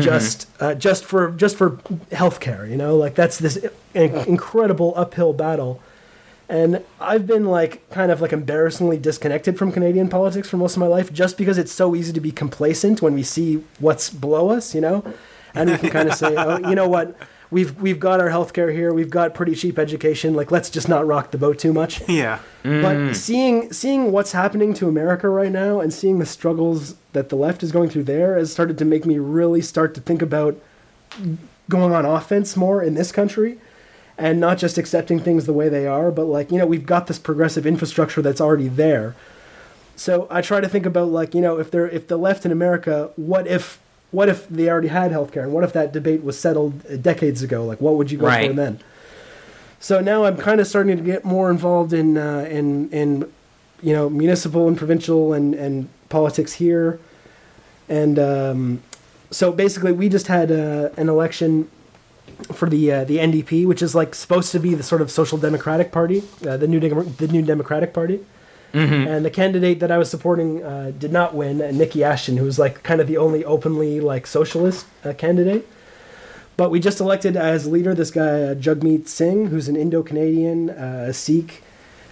[0.00, 1.72] just uh, just for just for
[2.10, 3.56] healthcare, you know, like that's this
[3.94, 5.80] in- incredible uphill battle.
[6.48, 10.80] And I've been like kind of like embarrassingly disconnected from Canadian politics for most of
[10.80, 14.50] my life just because it's so easy to be complacent when we see what's below
[14.50, 15.04] us, you know?
[15.54, 17.16] And we can kind of say, oh, you know what?
[17.50, 18.92] We've we've got our healthcare here.
[18.92, 20.34] We've got pretty cheap education.
[20.34, 22.02] Like let's just not rock the boat too much.
[22.08, 22.38] Yeah.
[22.62, 23.14] But mm.
[23.14, 27.62] seeing seeing what's happening to America right now and seeing the struggles that the left
[27.62, 30.56] is going through there has started to make me really start to think about
[31.68, 33.58] going on offense more in this country
[34.16, 37.06] and not just accepting things the way they are, but like, you know, we've got
[37.06, 39.14] this progressive infrastructure that's already there.
[39.96, 42.52] So I try to think about like, you know, if they're if the left in
[42.52, 43.80] America, what if
[44.14, 47.42] what if they already had healthcare and what if that debate was settled uh, decades
[47.42, 47.64] ago?
[47.64, 48.48] Like what would you go Right.
[48.48, 48.78] for then?
[49.80, 53.08] So now I'm kind of starting to get more involved in uh, in in
[53.82, 56.98] you know municipal and provincial and and politics here,
[57.88, 58.82] and um,
[59.30, 61.68] so basically we just had uh, an election
[62.54, 65.36] for the uh, the NDP, which is like supposed to be the sort of social
[65.38, 68.20] democratic party, uh, the new Demo- the new Democratic Party.
[68.74, 72.44] And the candidate that I was supporting uh, did not win, uh, Niki Ashton, who
[72.44, 75.68] was like kind of the only openly like socialist uh, candidate.
[76.56, 81.06] But we just elected as leader this guy uh, Jagmeet Singh, who's an Indo-Canadian, uh,
[81.08, 81.62] a Sikh,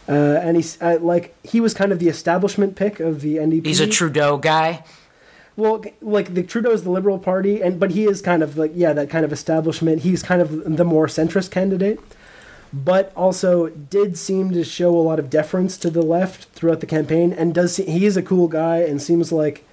[0.08, 3.66] uh, and he's uh, like he was kind of the establishment pick of the NDP.
[3.66, 4.84] He's a Trudeau guy.
[5.54, 8.72] Well, like the Trudeau is the Liberal Party, and but he is kind of like
[8.74, 10.02] yeah that kind of establishment.
[10.02, 12.00] He's kind of the more centrist candidate,
[12.72, 16.86] but also did seem to show a lot of deference to the left throughout the
[16.86, 19.66] campaign, and does se- he is a cool guy and seems like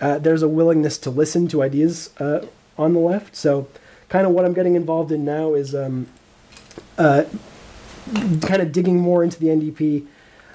[0.00, 2.46] uh, there's a willingness to listen to ideas uh,
[2.78, 3.36] on the left.
[3.36, 3.68] So,
[4.08, 6.06] kind of what I'm getting involved in now is um,
[6.96, 7.24] uh,
[8.42, 10.06] kind of digging more into the NDP.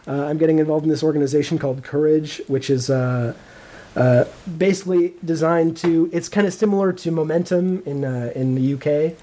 [0.08, 3.34] Uh, I'm getting involved in this organization called Courage, which is uh,
[3.96, 4.26] uh,
[4.58, 6.10] basically designed to.
[6.12, 9.18] It's kind of similar to Momentum in uh, in the UK,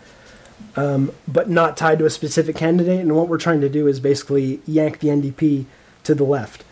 [0.77, 3.01] um, but not tied to a specific candidate.
[3.01, 5.67] And what we're trying to do is basically yank the NDP
[6.05, 6.65] to the left.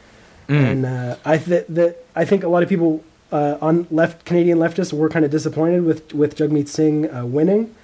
[0.49, 4.59] And uh, I th- that I think a lot of people uh, on left Canadian
[4.59, 7.75] leftists were kind of disappointed with with Jagmeet Singh uh, winning.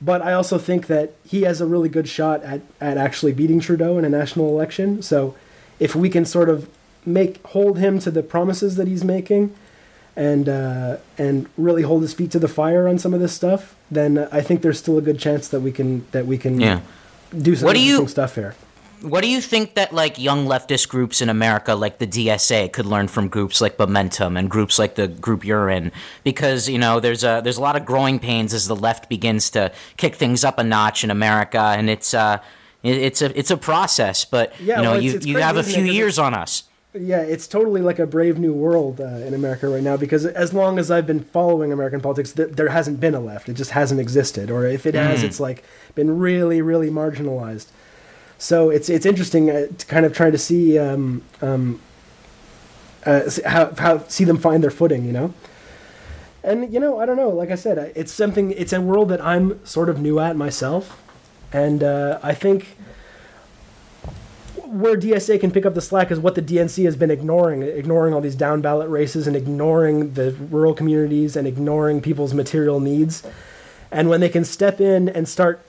[0.00, 3.60] But I also think that he has a really good shot at, at actually beating
[3.60, 5.02] Trudeau in a national election.
[5.02, 5.34] So
[5.78, 6.68] if we can sort of
[7.06, 9.54] make hold him to the promises that he's making
[10.16, 13.76] and uh, and really hold his feet to the fire on some of this stuff,
[13.90, 16.80] then I think there's still a good chance that we can that we can Yeah.
[17.36, 18.54] do some What do you- stuff here.
[19.02, 22.86] What do you think that like young leftist groups in America, like the DSA, could
[22.86, 25.92] learn from groups like Momentum and groups like the group you're in?
[26.24, 29.50] Because you know, there's a there's a lot of growing pains as the left begins
[29.50, 32.38] to kick things up a notch in America, and it's uh,
[32.82, 34.24] it's a it's a process.
[34.24, 36.32] But Yeah, you know, well, it's- you it's you crazy, have a few years on
[36.32, 36.62] us.
[36.98, 40.52] Yeah, it's totally like a brave new world uh, in America right now because as
[40.52, 43.48] long as I've been following American politics, th- there hasn't been a left.
[43.48, 47.66] It just hasn't existed, or if it has, it's like been really, really marginalized.
[48.38, 51.80] So it's it's interesting uh, to kind of try to see um, um,
[53.04, 55.34] uh, how how see them find their footing, you know.
[56.42, 57.30] And you know, I don't know.
[57.30, 58.52] Like I said, it's something.
[58.52, 61.02] It's a world that I'm sort of new at myself,
[61.52, 62.75] and uh, I think
[64.66, 68.14] where DSA can pick up the slack is what the DNC has been ignoring, ignoring
[68.14, 73.22] all these down ballot races and ignoring the rural communities and ignoring people's material needs.
[73.90, 75.64] And when they can step in and start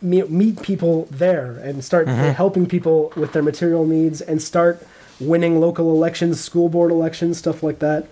[0.00, 2.30] meet, meet people there and start mm-hmm.
[2.32, 4.86] helping people with their material needs and start
[5.20, 8.06] winning local elections, school board elections, stuff like that.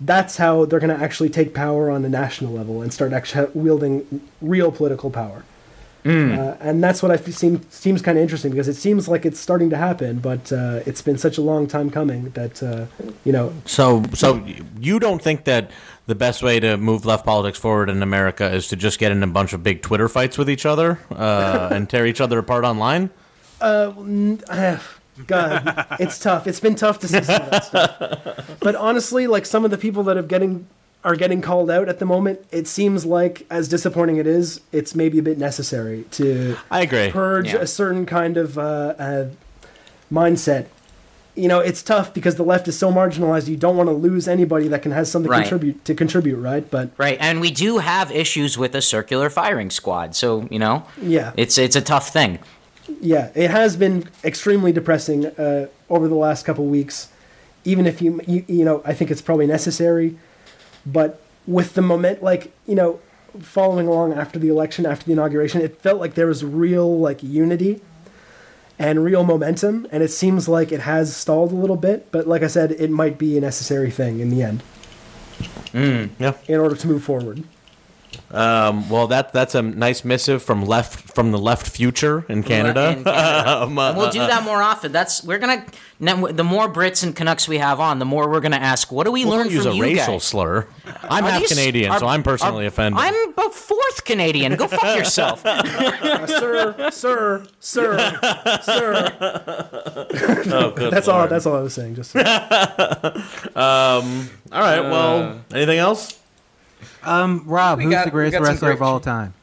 [0.00, 3.50] That's how they're going to actually take power on the national level and start actually
[3.54, 5.44] wielding real political power.
[6.04, 9.24] Uh, and that's what I f- seem seems kind of interesting because it seems like
[9.24, 12.86] it's starting to happen, but uh, it's been such a long time coming that uh,
[13.24, 13.52] you know.
[13.66, 14.44] So, so
[14.80, 15.70] you don't think that
[16.06, 19.22] the best way to move left politics forward in America is to just get in
[19.22, 22.64] a bunch of big Twitter fights with each other uh, and tear each other apart
[22.64, 23.10] online?
[25.26, 26.46] God, it's tough.
[26.46, 28.58] It's been tough to see some of that stuff.
[28.60, 30.66] But honestly, like some of the people that have getting
[31.04, 34.94] are getting called out at the moment, it seems like, as disappointing it is, it's
[34.94, 37.10] maybe a bit necessary to I agree.
[37.10, 37.60] purge Yeah.
[37.60, 39.24] a certain kind of uh, uh,
[40.12, 40.66] mindset.
[41.34, 43.48] You know, it's tough because the left is so marginalized.
[43.48, 45.40] You don't want to lose anybody that can has something Right.
[45.40, 46.70] contribute to contribute, right?
[46.70, 50.84] But Right, and we do have issues with a circular firing squad, so you know,
[51.00, 52.38] yeah, it's it's a tough thing.
[53.00, 57.08] yeah, it has been extremely depressing uh, over the last couple weeks.
[57.64, 60.16] Even if you, you you know, I think it's probably necessary,
[60.86, 63.00] but with the moment, like you know,
[63.40, 67.22] following along after the election, after the inauguration, it felt like there was real like
[67.22, 67.80] unity
[68.78, 72.10] and real momentum, and it seems like it has stalled a little bit.
[72.10, 74.62] But like I said, it might be a necessary thing in the end
[75.72, 76.34] mm, Yeah.
[76.48, 77.44] in order to move forward.
[78.30, 82.90] Um, well, that that's a nice missive from left from the left future in Canada.
[82.96, 83.42] In Canada.
[83.62, 84.92] Um, uh, And we'll do that more often.
[84.92, 85.64] That's we're gonna.
[86.00, 89.04] now, The more Brits and Canucks we have on, the more we're gonna ask, what
[89.04, 90.24] do we we'll learn use from a you racial guys?
[90.24, 90.66] slur.
[91.08, 93.00] I'm Are half these- Canadian, are- so I'm personally are- offended.
[93.00, 94.56] I'm a fourth Canadian.
[94.56, 95.44] Go fuck yourself.
[95.44, 98.18] Uh, sir, sir, sir,
[98.62, 99.12] sir.
[100.52, 101.28] oh, good That's all.
[101.28, 101.94] That's all I was saying.
[101.96, 102.22] Just All
[104.60, 104.80] right.
[104.80, 106.18] well, anything else?
[107.04, 109.34] Um, Rob, who's got- the greatest wrestler great of all time?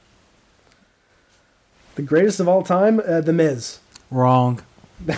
[1.95, 3.79] the greatest of all time, uh, The Miz.
[4.09, 4.61] Wrong.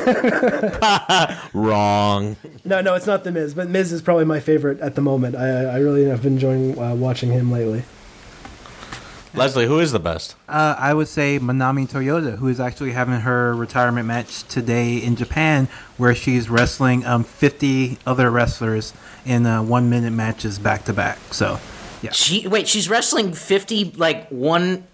[1.53, 2.35] Wrong.
[2.65, 5.35] No, no, it's not The Miz, but Miz is probably my favorite at the moment.
[5.35, 7.83] I, I really have been enjoying uh, watching him lately.
[9.33, 10.35] Leslie, who is the best?
[10.49, 15.15] Uh, I would say Manami Toyota, who is actually having her retirement match today in
[15.15, 18.93] Japan, where she's wrestling um, 50 other wrestlers
[19.25, 21.17] in uh, one minute matches back to back.
[21.33, 21.59] So,
[22.01, 22.11] yeah.
[22.11, 24.87] She wait, she's wrestling fifty like one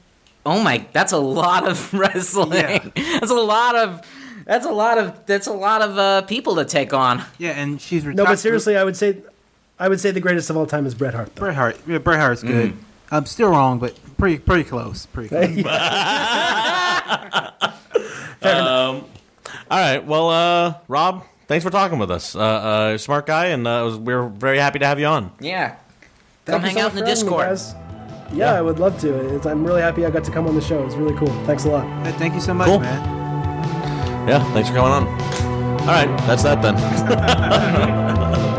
[0.48, 2.54] oh my, that's a lot of wrestling.
[2.54, 2.90] Yeah.
[2.96, 4.02] That's a lot of.
[4.46, 5.26] That's a lot of.
[5.26, 7.24] That's a lot of uh, people to take on.
[7.38, 8.18] Yeah, and she's retired.
[8.18, 9.18] No, but seriously, I would say,
[9.78, 11.36] I would say the greatest of all time is Bret Hart.
[11.36, 11.42] Though.
[11.42, 11.78] Bret Hart.
[11.86, 12.74] Yeah, Bret Hart's good.
[13.12, 15.06] I'm still wrong, but pretty pretty close.
[15.08, 15.66] Pretty close.
[19.70, 20.06] All right.
[20.06, 22.36] Well, uh, Rob, thanks for talking with us.
[22.36, 25.32] Uh, uh, smart guy, and uh, was, we're very happy to have you on.
[25.42, 25.76] Yeah.
[26.48, 27.46] Thank Come hang so out in the for having me, Discord.
[27.48, 27.76] guys.
[28.32, 29.36] Yeah, I would love to.
[29.36, 30.82] It's, I'm really happy I got to come on the show.
[30.86, 31.28] It's really cool.
[31.46, 31.86] Thanks a lot.
[32.06, 32.80] Hey, Thank you so much, Cool.
[32.80, 34.28] man.
[34.30, 34.42] Yeah.
[34.54, 35.08] Thanks for coming on.
[35.82, 36.08] All right.
[36.26, 36.76] That's that then.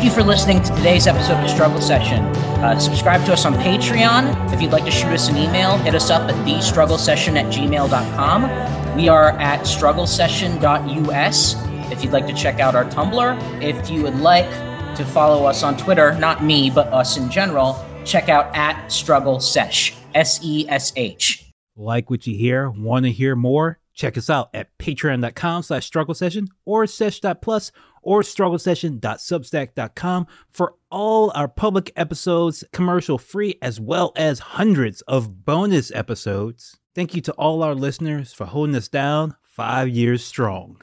[0.00, 2.24] Thank you for listening to today's episode of the Struggle Session.
[2.64, 4.50] Uh, subscribe to us on Patreon.
[4.50, 8.96] If you'd like to shoot us an email, hit us up at thestrugglesession at gmail.com.
[8.96, 11.54] We are at strugglesession.us.
[11.92, 14.48] If you'd like to check out our Tumblr, if you would like
[14.96, 17.76] to follow us on Twitter, not me, but us in general,
[18.06, 21.52] check out at struggle sesh, S E S H.
[21.76, 22.70] Like what you hear?
[22.70, 23.80] Want to hear more?
[23.92, 27.70] Check us out at patreon.com slash struggle session or sesh.plus
[28.02, 35.44] or struggle session.substack.com for all our public episodes, commercial free, as well as hundreds of
[35.44, 36.76] bonus episodes.
[36.94, 40.80] Thank you to all our listeners for holding us down five years strong.